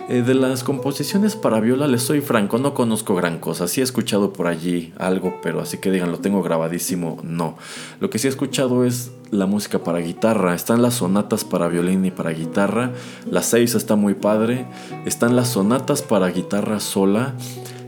Eh, 0.09 0.21
de 0.21 0.35
las 0.35 0.63
composiciones 0.63 1.35
para 1.35 1.59
viola, 1.59 1.85
les 1.85 2.01
soy 2.01 2.21
franco, 2.21 2.59
no 2.59 2.73
conozco 2.73 3.13
gran 3.13 3.39
cosa. 3.39 3.67
Sí 3.67 3.81
he 3.81 3.83
escuchado 3.83 4.31
por 4.31 4.47
allí 4.47 4.93
algo, 4.97 5.39
pero 5.43 5.59
así 5.59 5.79
que 5.79 5.91
digan, 5.91 6.11
lo 6.11 6.19
tengo 6.19 6.41
grabadísimo, 6.41 7.17
no. 7.23 7.57
Lo 7.99 8.09
que 8.09 8.17
sí 8.17 8.27
he 8.27 8.29
escuchado 8.29 8.85
es 8.85 9.11
la 9.31 9.47
música 9.47 9.79
para 9.79 9.99
guitarra. 9.99 10.55
Están 10.55 10.81
las 10.81 10.95
sonatas 10.95 11.43
para 11.43 11.67
violín 11.67 12.05
y 12.05 12.11
para 12.11 12.31
guitarra. 12.31 12.93
La 13.29 13.41
6 13.41 13.75
está 13.75 13.97
muy 13.97 14.13
padre. 14.13 14.65
Están 15.05 15.35
las 15.35 15.49
sonatas 15.49 16.01
para 16.01 16.29
guitarra 16.29 16.79
sola. 16.79 17.33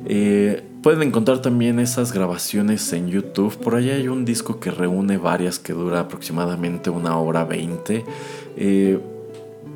Eh, 0.05 0.63
pueden 0.83 1.03
encontrar 1.03 1.41
también 1.41 1.79
esas 1.79 2.11
grabaciones 2.11 2.91
en 2.91 3.07
YouTube. 3.07 3.55
Por 3.57 3.75
allá 3.75 3.93
hay 3.93 4.09
un 4.09 4.25
disco 4.25 4.59
que 4.59 4.71
reúne 4.71 5.17
varias 5.17 5.57
que 5.57 5.71
dura 5.71 6.01
aproximadamente 6.01 6.89
una 6.89 7.17
hora 7.17 7.45
20. 7.45 8.03
Eh, 8.57 8.99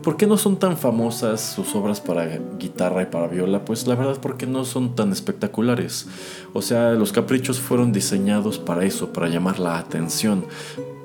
¿Por 0.03 0.17
qué 0.17 0.27
no 0.27 0.37
son 0.37 0.57
tan 0.57 0.77
famosas 0.77 1.39
sus 1.39 1.73
obras 1.75 2.01
para 2.01 2.25
guitarra 2.59 3.03
y 3.03 3.05
para 3.05 3.27
viola? 3.27 3.63
Pues 3.63 3.87
la 3.87 3.95
verdad 3.95 4.17
porque 4.21 4.45
no 4.45 4.65
son 4.65 4.95
tan 4.95 5.13
espectaculares. 5.13 6.07
O 6.51 6.61
sea, 6.61 6.91
los 6.91 7.13
caprichos 7.13 7.61
fueron 7.61 7.93
diseñados 7.93 8.59
para 8.59 8.83
eso, 8.83 9.13
para 9.13 9.29
llamar 9.29 9.59
la 9.59 9.77
atención. 9.77 10.45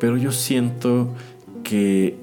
Pero 0.00 0.16
yo 0.16 0.32
siento 0.32 1.14
que 1.62 2.18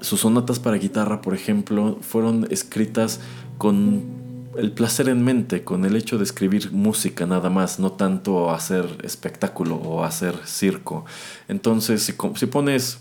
sus 0.00 0.20
sonatas 0.20 0.60
para 0.60 0.78
guitarra, 0.78 1.20
por 1.20 1.34
ejemplo, 1.34 1.98
fueron 2.00 2.46
escritas 2.50 3.20
con 3.58 4.24
el 4.56 4.72
placer 4.72 5.10
en 5.10 5.22
mente, 5.22 5.62
con 5.62 5.84
el 5.84 5.94
hecho 5.94 6.16
de 6.16 6.24
escribir 6.24 6.72
música 6.72 7.26
nada 7.26 7.50
más, 7.50 7.78
no 7.78 7.92
tanto 7.92 8.50
hacer 8.50 8.86
espectáculo 9.02 9.76
o 9.76 10.04
hacer 10.04 10.34
circo. 10.46 11.04
Entonces, 11.48 12.02
si, 12.02 12.14
si 12.36 12.46
pones 12.46 13.00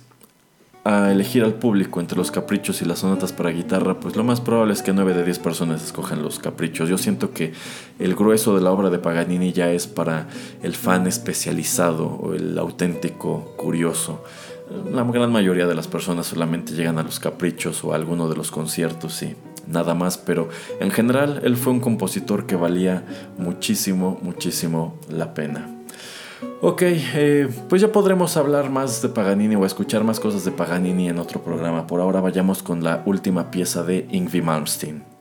a 0.83 1.11
elegir 1.11 1.43
al 1.43 1.53
público 1.53 2.01
entre 2.01 2.17
los 2.17 2.29
caprichos 2.29 2.81
y 2.81 2.85
las 2.85 2.99
sonatas 2.99 3.31
para 3.31 3.51
guitarra, 3.51 3.99
pues 3.99 4.15
lo 4.17 4.23
más 4.23 4.41
probable 4.41 4.73
es 4.73 4.81
que 4.81 4.91
9 4.91 5.13
de 5.13 5.23
10 5.23 5.39
personas 5.39 5.83
escojan 5.83 6.21
los 6.21 6.39
caprichos. 6.39 6.89
Yo 6.89 6.97
siento 6.97 7.31
que 7.31 7.53
el 7.99 8.15
grueso 8.15 8.53
de 8.55 8.61
la 8.61 8.71
obra 8.71 8.89
de 8.89 8.99
Paganini 8.99 9.53
ya 9.53 9.71
es 9.71 9.87
para 9.87 10.27
el 10.61 10.75
fan 10.75 11.07
especializado 11.07 12.07
o 12.07 12.33
el 12.33 12.57
auténtico 12.57 13.53
curioso. 13.55 14.23
La 14.91 15.03
gran 15.03 15.31
mayoría 15.31 15.67
de 15.67 15.75
las 15.75 15.87
personas 15.87 16.27
solamente 16.27 16.73
llegan 16.73 16.97
a 16.97 17.03
los 17.03 17.19
caprichos 17.19 17.83
o 17.83 17.93
a 17.93 17.95
alguno 17.95 18.27
de 18.27 18.35
los 18.35 18.51
conciertos 18.51 19.23
y 19.23 19.35
nada 19.67 19.93
más, 19.93 20.17
pero 20.17 20.49
en 20.81 20.91
general 20.91 21.41
él 21.43 21.55
fue 21.55 21.71
un 21.71 21.79
compositor 21.79 22.45
que 22.45 22.55
valía 22.57 23.05
muchísimo, 23.37 24.19
muchísimo 24.21 24.97
la 25.09 25.33
pena. 25.33 25.72
Ok, 26.65 26.81
eh, 26.81 27.49
pues 27.67 27.81
ya 27.81 27.91
podremos 27.91 28.37
hablar 28.37 28.69
más 28.69 29.01
de 29.01 29.09
Paganini 29.09 29.53
o 29.57 29.65
escuchar 29.65 30.05
más 30.05 30.21
cosas 30.21 30.45
de 30.45 30.51
Paganini 30.51 31.09
en 31.09 31.19
otro 31.19 31.43
programa. 31.43 31.87
Por 31.87 31.99
ahora 31.99 32.21
vayamos 32.21 32.63
con 32.63 32.85
la 32.85 33.03
última 33.05 33.51
pieza 33.51 33.83
de 33.83 34.07
Ingvi 34.09 34.41
Malmsteen. 34.41 35.12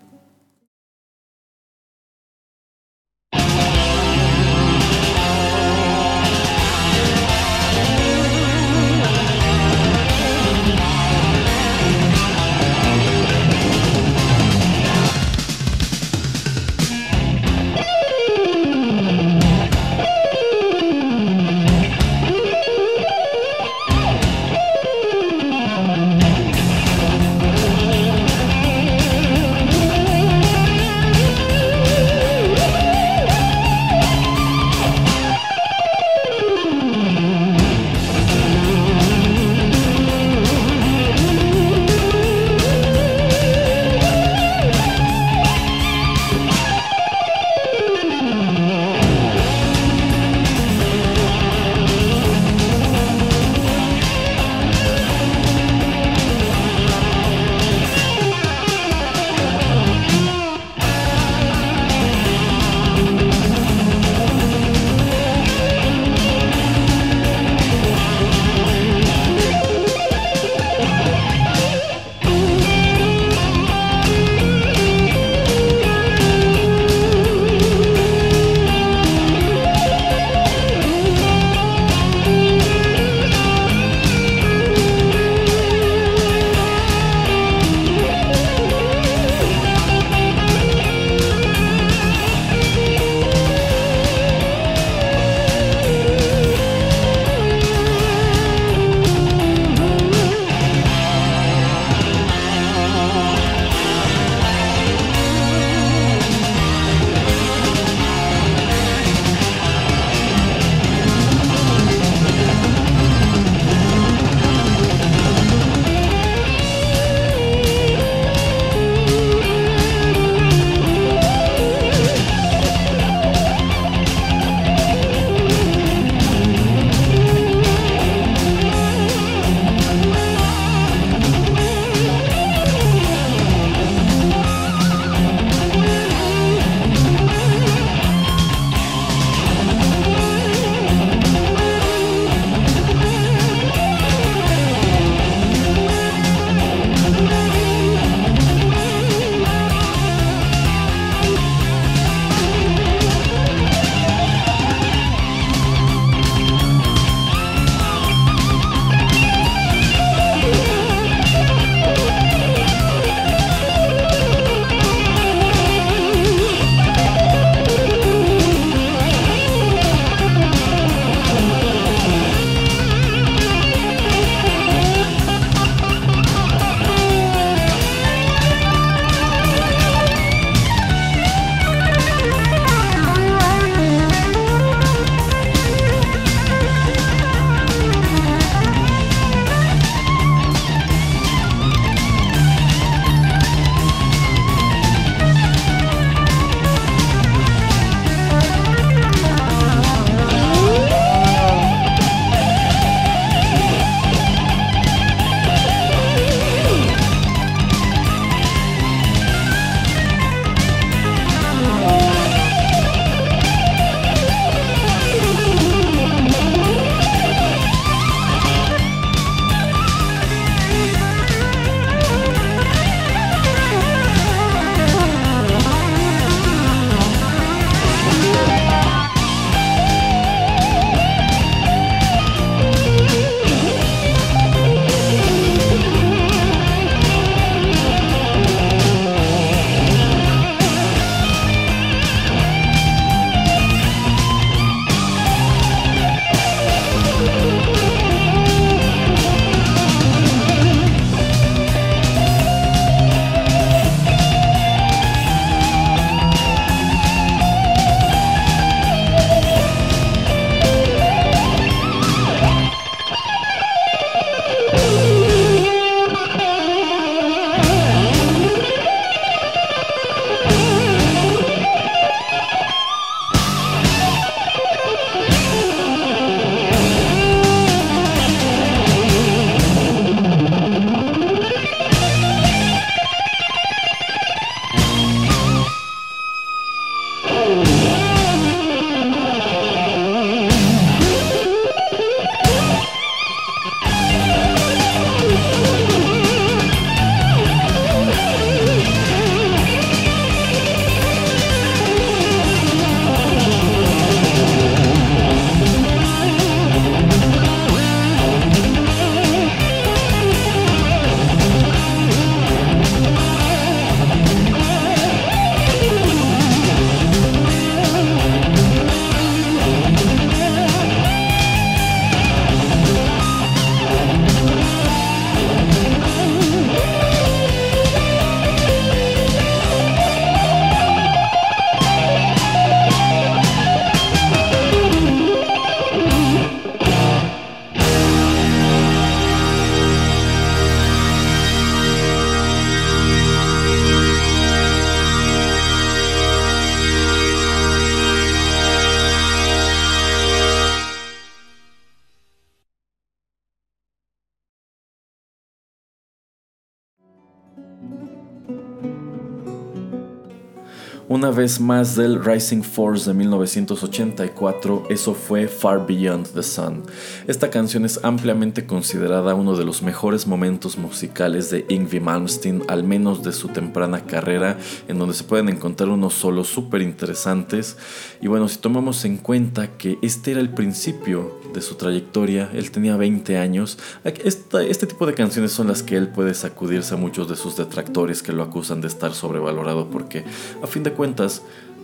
Una 361.23 361.31
vez 361.31 361.61
más 361.61 361.95
del 361.95 362.25
Rising 362.25 362.63
Force 362.63 363.09
de 363.09 363.15
1984, 363.15 364.87
eso 364.91 365.15
fue 365.15 365.47
Far 365.47 365.87
Beyond 365.87 366.33
the 366.35 366.43
Sun. 366.43 366.83
Esta 367.29 367.49
canción 367.49 367.85
es 367.85 368.01
ampliamente 368.03 368.67
considerada 368.67 369.37
uno 369.37 369.55
de 369.55 369.65
los 369.65 369.83
mejores 369.83 370.27
momentos 370.27 370.77
musicales 370.79 371.49
de 371.49 371.65
Yngwie 371.69 372.01
Malmsteen, 372.01 372.65
al 372.67 372.83
menos 372.83 373.23
de 373.23 373.33
su 373.33 373.47
temprana 373.47 374.05
carrera, 374.05 374.59
en 374.89 374.99
donde 374.99 375.15
se 375.15 375.23
pueden 375.23 375.49
encontrar 375.49 375.91
unos 375.91 376.15
solos 376.15 376.49
súper 376.49 376.83
interesantes. 376.83 377.77
Y 378.21 378.27
bueno, 378.27 378.49
si 378.49 378.59
tomamos 378.59 379.05
en 379.05 379.17
cuenta 379.17 379.77
que 379.77 379.99
este 380.03 380.33
era 380.33 380.41
el 380.41 380.51
principio 380.51 381.41
de 381.55 381.61
su 381.61 381.77
trayectoria, 381.77 382.51
él 382.53 382.73
tenía 382.73 382.97
20 382.97 383.39
años, 383.39 383.79
este 384.03 384.87
tipo 384.89 385.07
de 385.07 385.15
canciones 385.15 385.53
son 385.53 385.69
las 385.69 385.85
que 385.85 385.97
él 385.97 386.09
puede 386.09 386.35
sacudirse 386.35 386.95
a 386.95 386.97
muchos 386.97 387.29
de 387.29 387.37
sus 387.37 387.57
detractores 387.57 388.25
que 388.25 388.33
lo 388.33 388.43
acusan 388.43 388.81
de 388.81 388.89
estar 388.89 389.13
sobrevalorado 389.13 389.89
porque 389.89 390.25
a 390.63 390.67
fin 390.67 390.83
de 390.83 390.93
cuentas 390.93 391.12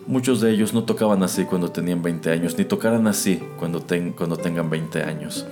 muchos 0.07 0.41
de 0.41 0.51
ellos 0.51 0.73
no 0.73 0.85
tocaban 0.85 1.23
así 1.23 1.45
cuando 1.45 1.71
tenían 1.71 2.03
20 2.03 2.31
años, 2.31 2.57
ni 2.59 2.65
tocarán 2.65 3.07
así 3.07 3.41
cuando, 3.59 3.85
cuando 4.17 4.37
tengan 4.37 4.71
20 4.71 5.03
años. 5.03 5.47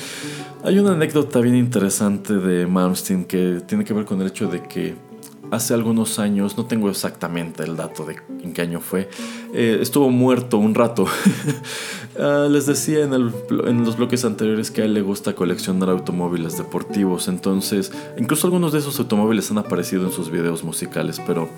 Hay 0.64 0.78
una 0.78 0.92
anécdota 0.92 1.40
bien 1.40 1.56
interesante 1.56 2.34
de 2.34 2.66
Malmsteen 2.66 3.24
que 3.24 3.62
tiene 3.66 3.84
que 3.84 3.94
ver 3.94 4.04
con 4.04 4.20
el 4.20 4.28
hecho 4.28 4.48
de 4.48 4.62
que 4.62 4.94
hace 5.52 5.74
algunos 5.74 6.18
años, 6.18 6.56
no 6.56 6.64
tengo 6.64 6.88
exactamente 6.88 7.62
el 7.62 7.76
dato 7.76 8.06
de 8.06 8.16
en 8.42 8.54
qué 8.54 8.62
año 8.62 8.80
fue, 8.80 9.10
eh, 9.52 9.78
estuvo 9.80 10.10
muerto 10.10 10.58
un 10.58 10.74
rato. 10.74 11.06
Ah, 12.20 12.46
les 12.50 12.66
decía 12.66 13.04
en, 13.04 13.10
los 13.10 13.96
bloques 13.96 14.26
anteriores 14.26 14.70
que 14.70 14.82
a 14.82 14.84
él 14.84 14.92
le 14.92 15.00
gusta 15.00 15.34
coleccionar 15.34 15.88
automóviles 15.88 16.58
deportivos, 16.58 17.26
entonces 17.26 17.90
incluso 18.18 18.46
algunos 18.46 18.74
de 18.74 18.80
esos 18.80 18.98
automóviles 18.98 19.50
han 19.50 19.56
aparecido 19.56 20.04
en 20.04 20.12
sus 20.12 20.30
videos 20.30 20.62
musicales, 20.62 21.22
pero 21.26 21.48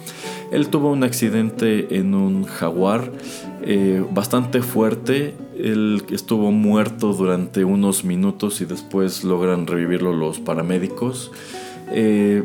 él 0.52 0.68
tuvo 0.68 0.92
un 0.92 1.02
accidente 1.02 1.98
en 1.98 2.14
un 2.14 2.44
jaguar 2.44 3.10
eh, 3.62 4.04
bastante 4.12 4.62
fuerte. 4.62 5.34
Él 5.58 6.04
estuvo 6.10 6.52
muerto 6.52 7.14
durante 7.14 7.64
unos 7.64 8.04
minutos 8.04 8.60
y 8.60 8.64
después 8.64 9.24
logran 9.24 9.66
revivirlo 9.66 10.12
los 10.12 10.38
paramédicos. 10.38 11.32
Eh, 11.90 12.44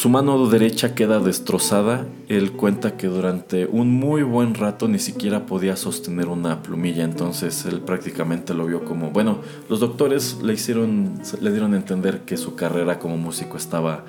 su 0.00 0.08
mano 0.08 0.46
derecha 0.48 0.94
queda 0.94 1.20
destrozada. 1.20 2.06
Él 2.26 2.52
cuenta 2.52 2.96
que 2.96 3.06
durante 3.06 3.66
un 3.66 3.90
muy 3.90 4.22
buen 4.22 4.54
rato 4.54 4.88
ni 4.88 4.98
siquiera 4.98 5.44
podía 5.44 5.76
sostener 5.76 6.28
una 6.28 6.62
plumilla, 6.62 7.04
entonces 7.04 7.66
él 7.66 7.80
prácticamente 7.80 8.54
lo 8.54 8.64
vio 8.64 8.82
como, 8.86 9.10
bueno, 9.10 9.40
los 9.68 9.78
doctores 9.78 10.38
le 10.42 10.54
hicieron 10.54 11.20
le 11.42 11.50
dieron 11.50 11.74
a 11.74 11.76
entender 11.76 12.20
que 12.20 12.38
su 12.38 12.54
carrera 12.54 12.98
como 12.98 13.18
músico 13.18 13.58
estaba 13.58 14.06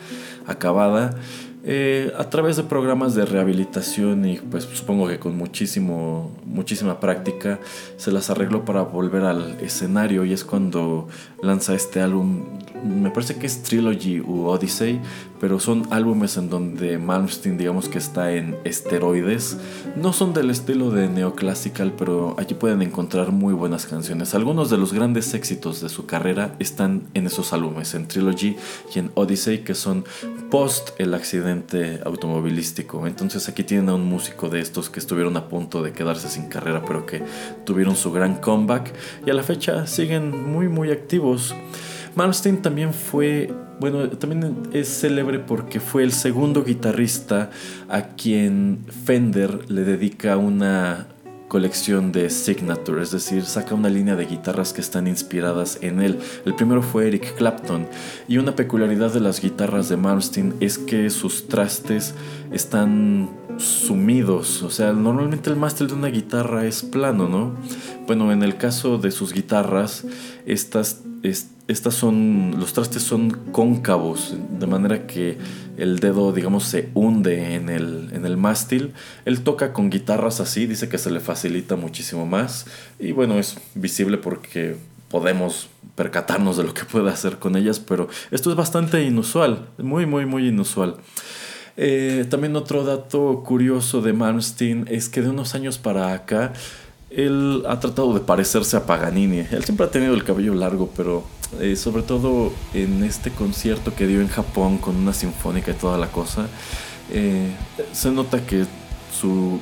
acabada. 0.48 1.18
Eh, 1.64 2.12
a 2.18 2.28
través 2.30 2.56
de 2.56 2.64
programas 2.64 3.14
de 3.14 3.24
rehabilitación 3.24 4.26
y 4.26 4.38
pues 4.38 4.64
supongo 4.64 5.08
que 5.08 5.20
con 5.20 5.38
muchísimo, 5.38 6.32
muchísima 6.46 7.00
práctica 7.00 7.60
se 7.98 8.12
las 8.12 8.32
arregló 8.32 8.66
para 8.66 8.82
volver 8.82 9.26
al 9.26 9.60
escenario 9.60 10.26
y 10.26 10.34
es 10.34 10.44
cuando 10.44 11.08
lanza 11.44 11.76
este 11.76 12.02
álbum, 12.02 12.46
me 12.84 13.12
parece 13.12 13.36
que 13.36 13.48
es 13.48 13.64
Trilogy 13.64 14.20
u 14.20 14.48
Odyssey, 14.48 15.00
pero 15.40 15.60
son 15.60 15.88
álbumes 15.92 16.38
en 16.38 16.50
donde 16.50 16.98
Malmsteen 16.98 17.58
digamos 17.58 17.90
que 17.90 17.98
está 17.98 18.34
en 18.34 18.58
esteroides. 18.64 19.58
No 19.96 20.14
son 20.14 20.34
del 20.34 20.50
estilo 20.50 20.92
de 20.92 21.08
neoclassical, 21.08 21.94
pero 21.94 22.36
allí 22.38 22.54
pueden 22.54 22.82
encontrar 22.82 23.32
muy 23.32 23.54
buenas 23.54 23.86
canciones. 23.86 24.36
Algunos 24.36 24.70
de 24.70 24.78
los 24.78 24.94
grandes 24.94 25.34
éxitos 25.34 25.82
de 25.82 25.90
su 25.90 26.06
carrera 26.06 26.56
están 26.60 27.04
en 27.14 27.28
esos 27.28 27.54
álbumes, 27.54 27.94
en 27.94 28.08
Trilogy 28.08 28.56
y 28.94 29.00
en 29.00 29.12
Odyssey, 29.16 29.64
que 29.64 29.76
son 29.76 30.06
post 30.50 30.90
el 30.98 31.14
accidente 31.14 32.00
automovilístico. 32.06 33.08
Entonces 33.08 33.48
aquí 33.50 33.64
tienen 33.64 33.90
a 33.90 33.96
un 33.96 34.06
músico 34.06 34.50
de 34.50 34.60
estos 34.60 34.90
que 34.90 35.00
estuvieron 35.00 35.38
a 35.38 35.48
punto 35.50 35.82
de 35.82 35.92
quedarse 35.92 36.30
sin 36.30 36.48
carrera, 36.48 36.84
pero 36.86 37.06
que 37.06 37.24
tuvieron 37.66 37.96
su 37.96 38.12
gran 38.12 38.36
comeback 38.36 38.94
y 39.26 39.30
a 39.30 39.34
la 39.34 39.44
fecha 39.44 39.88
siguen 39.88 40.52
muy 40.52 40.68
muy 40.68 40.92
activos. 40.92 41.56
Malmsteen 42.16 42.62
también 42.62 42.94
fue, 42.94 43.54
bueno, 43.80 44.10
también 44.10 44.70
es 44.74 44.88
célebre 44.88 45.40
porque 45.40 45.80
fue 45.80 46.04
el 46.04 46.12
segundo 46.12 46.64
guitarrista 46.64 47.50
a 47.90 48.10
quien 48.16 48.86
Fender 49.06 49.72
le 49.72 49.84
dedica 49.84 50.38
una 50.38 51.08
colección 51.52 52.14
de 52.14 52.30
signature, 52.30 53.04
es 53.04 53.12
decir, 53.12 53.44
saca 53.44 53.76
una 53.76 53.90
línea 53.90 54.16
de 54.16 54.26
guitarras 54.26 54.72
que 54.72 54.80
están 54.80 55.06
inspiradas 55.06 55.80
en 55.82 56.02
él. 56.02 56.18
El 56.46 56.56
primero 56.56 56.82
fue 56.82 57.10
Eric 57.10 57.36
Clapton 57.36 57.88
y 58.30 58.38
una 58.38 58.56
peculiaridad 58.56 59.12
de 59.14 59.20
las 59.20 59.42
guitarras 59.42 59.90
de 59.90 59.98
Malmsteen 59.98 60.54
es 60.62 60.78
que 60.78 61.10
sus 61.10 61.50
trastes 61.50 62.14
están 62.54 63.30
sumidos, 63.58 64.64
o 64.64 64.70
sea, 64.70 64.94
normalmente 64.94 65.50
el 65.50 65.56
mástil 65.56 65.88
de 65.88 65.94
una 65.94 66.08
guitarra 66.08 66.66
es 66.66 66.84
plano, 66.84 67.28
¿no? 67.28 67.56
Bueno, 68.08 68.32
en 68.32 68.44
el 68.44 68.58
caso 68.58 68.98
de 68.98 69.12
sus 69.12 69.34
guitarras, 69.34 70.06
estas, 70.46 71.02
estas 71.68 71.94
son, 71.94 72.56
los 72.60 72.74
trastes 72.74 73.04
son 73.04 73.30
cóncavos, 73.52 74.36
de 74.60 74.68
manera 74.68 75.08
que 75.08 75.38
el 75.78 76.00
dedo, 76.00 76.32
digamos, 76.34 76.66
se 76.66 76.90
hunde 76.94 77.56
en 77.56 77.70
el, 77.70 78.10
en 78.14 78.26
el 78.26 78.38
mástil. 78.38 78.94
Él 79.26 79.42
toca 79.42 79.74
con 79.74 79.90
guitarras 79.90 80.40
así, 80.40 80.68
dice 80.68 80.90
que 80.90 80.98
se 80.98 81.12
le 81.12 81.20
facilita 81.20 81.76
muchísimo 81.76 82.26
más. 82.26 82.66
Y 83.00 83.14
bueno, 83.14 83.40
es 83.40 83.58
visible 83.76 84.18
porque 84.18 84.76
podemos 85.10 85.70
percatarnos 85.96 86.58
de 86.58 86.64
lo 86.64 86.74
que 86.74 86.86
puede 86.86 87.10
hacer 87.10 87.38
con 87.38 87.56
ellas, 87.56 87.80
pero 87.80 88.08
esto 88.32 88.50
es 88.50 88.56
bastante 88.56 89.04
inusual, 89.04 89.68
muy, 89.78 90.06
muy, 90.06 90.26
muy 90.26 90.48
inusual. 90.48 90.96
Eh, 91.78 92.26
también 92.30 92.56
otro 92.56 92.84
dato 92.84 93.44
curioso 93.44 94.02
de 94.02 94.14
Malmsteen 94.14 94.86
es 94.90 95.10
que 95.10 95.22
de 95.22 95.30
unos 95.30 95.56
años 95.56 95.78
para 95.78 96.14
acá 96.14 96.54
él 97.10 97.64
ha 97.68 97.80
tratado 97.80 98.14
de 98.14 98.22
parecerse 98.22 98.78
a 98.78 98.86
Paganini. 98.86 99.40
Él 99.52 99.64
siempre 99.64 99.86
ha 99.86 99.92
tenido 99.92 100.14
el 100.14 100.24
cabello 100.24 100.54
largo, 100.54 100.90
pero 100.96 101.24
eh, 101.60 101.76
sobre 101.76 102.04
todo 102.04 102.54
en 102.74 103.04
este 103.04 103.32
concierto 103.32 103.94
que 103.96 104.08
dio 104.08 104.22
en 104.22 104.30
Japón 104.30 104.78
con 104.78 104.96
una 104.96 105.14
sinfónica 105.14 105.72
y 105.72 105.74
toda 105.76 105.98
la 105.98 106.08
cosa, 106.08 106.48
eh, 107.12 107.50
se 107.92 108.12
nota 108.12 108.46
que 108.46 108.66
su 109.12 109.60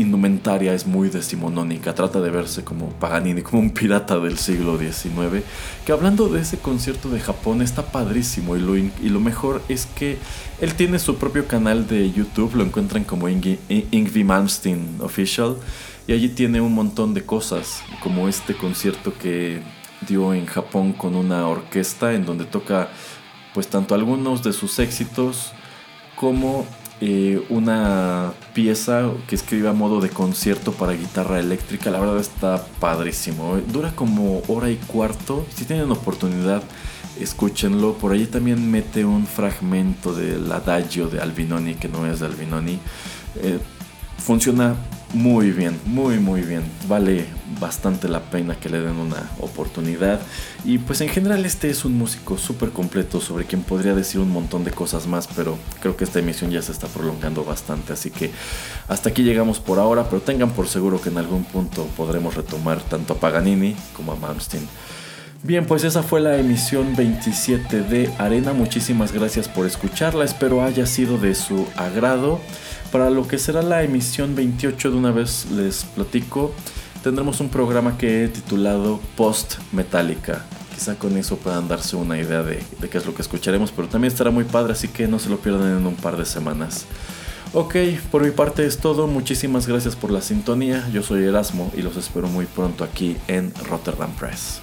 indumentaria 0.00 0.74
es 0.74 0.86
muy 0.86 1.08
decimonónica, 1.08 1.94
trata 1.94 2.20
de 2.20 2.30
verse 2.30 2.64
como 2.64 2.88
Paganini, 2.90 3.42
como 3.42 3.60
un 3.60 3.70
pirata 3.70 4.18
del 4.18 4.38
siglo 4.38 4.78
XIX, 4.78 5.44
que 5.84 5.92
hablando 5.92 6.28
de 6.28 6.40
ese 6.40 6.58
concierto 6.58 7.08
de 7.08 7.20
Japón 7.20 7.62
está 7.62 7.92
padrísimo 7.92 8.56
y 8.56 8.60
lo, 8.60 8.76
y 8.76 9.08
lo 9.08 9.20
mejor 9.20 9.62
es 9.68 9.86
que 9.86 10.18
él 10.60 10.74
tiene 10.74 10.98
su 10.98 11.16
propio 11.16 11.46
canal 11.46 11.86
de 11.86 12.10
YouTube, 12.10 12.54
lo 12.54 12.64
encuentran 12.64 13.04
como 13.04 13.28
Ingvi 13.28 14.24
Malmsteen 14.24 14.98
Official 15.00 15.56
y 16.06 16.12
allí 16.12 16.28
tiene 16.28 16.60
un 16.60 16.74
montón 16.74 17.14
de 17.14 17.24
cosas, 17.24 17.82
como 18.02 18.28
este 18.28 18.54
concierto 18.54 19.12
que 19.16 19.62
dio 20.08 20.34
en 20.34 20.46
Japón 20.46 20.92
con 20.92 21.14
una 21.14 21.46
orquesta 21.46 22.14
en 22.14 22.24
donde 22.24 22.44
toca 22.44 22.88
pues 23.54 23.68
tanto 23.68 23.94
algunos 23.94 24.42
de 24.42 24.52
sus 24.52 24.78
éxitos 24.78 25.52
como 26.16 26.66
eh, 27.02 27.42
una 27.48 28.32
pieza 28.52 29.10
que 29.26 29.34
escribe 29.34 29.68
a 29.68 29.72
modo 29.72 30.00
de 30.00 30.10
concierto 30.10 30.72
para 30.72 30.92
guitarra 30.92 31.38
eléctrica. 31.40 31.90
La 31.90 31.98
verdad 31.98 32.18
está 32.18 32.64
padrísimo. 32.78 33.56
Dura 33.72 33.92
como 33.94 34.42
hora 34.48 34.70
y 34.70 34.76
cuarto. 34.76 35.46
Si 35.54 35.64
tienen 35.64 35.90
oportunidad, 35.90 36.62
escúchenlo. 37.18 37.94
Por 37.94 38.12
allí 38.12 38.26
también 38.26 38.70
mete 38.70 39.04
un 39.04 39.26
fragmento 39.26 40.12
del 40.12 40.50
adagio 40.52 41.08
de 41.08 41.20
Albinoni, 41.20 41.74
que 41.76 41.88
no 41.88 42.06
es 42.06 42.20
de 42.20 42.26
Albinoni. 42.26 42.78
Eh, 43.36 43.58
funciona 44.18 44.76
muy 45.12 45.50
bien, 45.50 45.78
muy 45.86 46.18
muy 46.18 46.42
bien. 46.42 46.62
Vale 46.88 47.26
bastante 47.58 48.08
la 48.08 48.20
pena 48.30 48.54
que 48.54 48.68
le 48.68 48.80
den 48.80 48.96
una 48.96 49.30
oportunidad. 49.40 50.20
Y 50.64 50.78
pues 50.78 51.00
en 51.00 51.08
general 51.08 51.44
este 51.44 51.70
es 51.70 51.84
un 51.84 51.96
músico 51.96 52.38
súper 52.38 52.70
completo 52.70 53.20
sobre 53.20 53.44
quien 53.44 53.62
podría 53.62 53.94
decir 53.94 54.20
un 54.20 54.30
montón 54.30 54.64
de 54.64 54.70
cosas 54.70 55.06
más, 55.06 55.28
pero 55.34 55.58
creo 55.80 55.96
que 55.96 56.04
esta 56.04 56.18
emisión 56.18 56.50
ya 56.50 56.62
se 56.62 56.72
está 56.72 56.86
prolongando 56.86 57.44
bastante. 57.44 57.92
Así 57.92 58.10
que 58.10 58.30
hasta 58.88 59.10
aquí 59.10 59.22
llegamos 59.22 59.60
por 59.60 59.78
ahora, 59.78 60.08
pero 60.08 60.22
tengan 60.22 60.50
por 60.50 60.68
seguro 60.68 61.00
que 61.00 61.10
en 61.10 61.18
algún 61.18 61.44
punto 61.44 61.86
podremos 61.96 62.34
retomar 62.34 62.80
tanto 62.82 63.14
a 63.14 63.20
Paganini 63.20 63.74
como 63.94 64.12
a 64.12 64.16
Malmsteen. 64.16 64.66
Bien, 65.42 65.64
pues 65.64 65.84
esa 65.84 66.02
fue 66.02 66.20
la 66.20 66.36
emisión 66.36 66.94
27 66.94 67.80
de 67.80 68.12
Arena. 68.18 68.52
Muchísimas 68.52 69.10
gracias 69.10 69.48
por 69.48 69.64
escucharla. 69.64 70.26
Espero 70.26 70.62
haya 70.62 70.84
sido 70.84 71.16
de 71.16 71.34
su 71.34 71.66
agrado. 71.76 72.40
Para 72.92 73.08
lo 73.08 73.28
que 73.28 73.38
será 73.38 73.62
la 73.62 73.84
emisión 73.84 74.34
28 74.34 74.90
de 74.90 74.96
una 74.96 75.12
vez 75.12 75.46
les 75.52 75.84
platico, 75.84 76.52
tendremos 77.04 77.38
un 77.38 77.48
programa 77.48 77.96
que 77.96 78.24
he 78.24 78.28
titulado 78.28 79.00
Post 79.16 79.58
Metallica. 79.72 80.44
Quizá 80.74 80.96
con 80.96 81.16
eso 81.16 81.36
puedan 81.36 81.68
darse 81.68 81.94
una 81.94 82.18
idea 82.18 82.42
de, 82.42 82.60
qué 82.90 82.98
es 82.98 83.06
lo 83.06 83.14
que 83.14 83.22
escucharemos, 83.22 83.70
pero 83.70 83.86
también 83.86 84.12
estará 84.12 84.32
muy 84.32 84.42
padre, 84.42 84.72
así 84.72 84.88
que 84.88 85.06
no 85.06 85.20
se 85.20 85.28
lo 85.28 85.38
pierdan 85.38 85.78
en 85.78 85.86
un 85.86 85.94
par 85.94 86.16
de 86.16 86.24
semanas. 86.24 86.86
Ok, 87.52 87.76
por 88.10 88.24
mi 88.24 88.32
parte 88.32 88.66
es 88.66 88.78
todo, 88.78 89.06
muchísimas 89.06 89.68
gracias 89.68 89.94
por 89.94 90.10
la 90.10 90.20
sintonía, 90.20 90.88
yo 90.92 91.02
soy 91.04 91.24
Erasmo 91.24 91.70
y 91.76 91.82
los 91.82 91.96
espero 91.96 92.26
muy 92.26 92.46
pronto 92.46 92.82
aquí 92.82 93.16
en 93.28 93.52
Rotterdam 93.68 94.12
Press. 94.14 94.62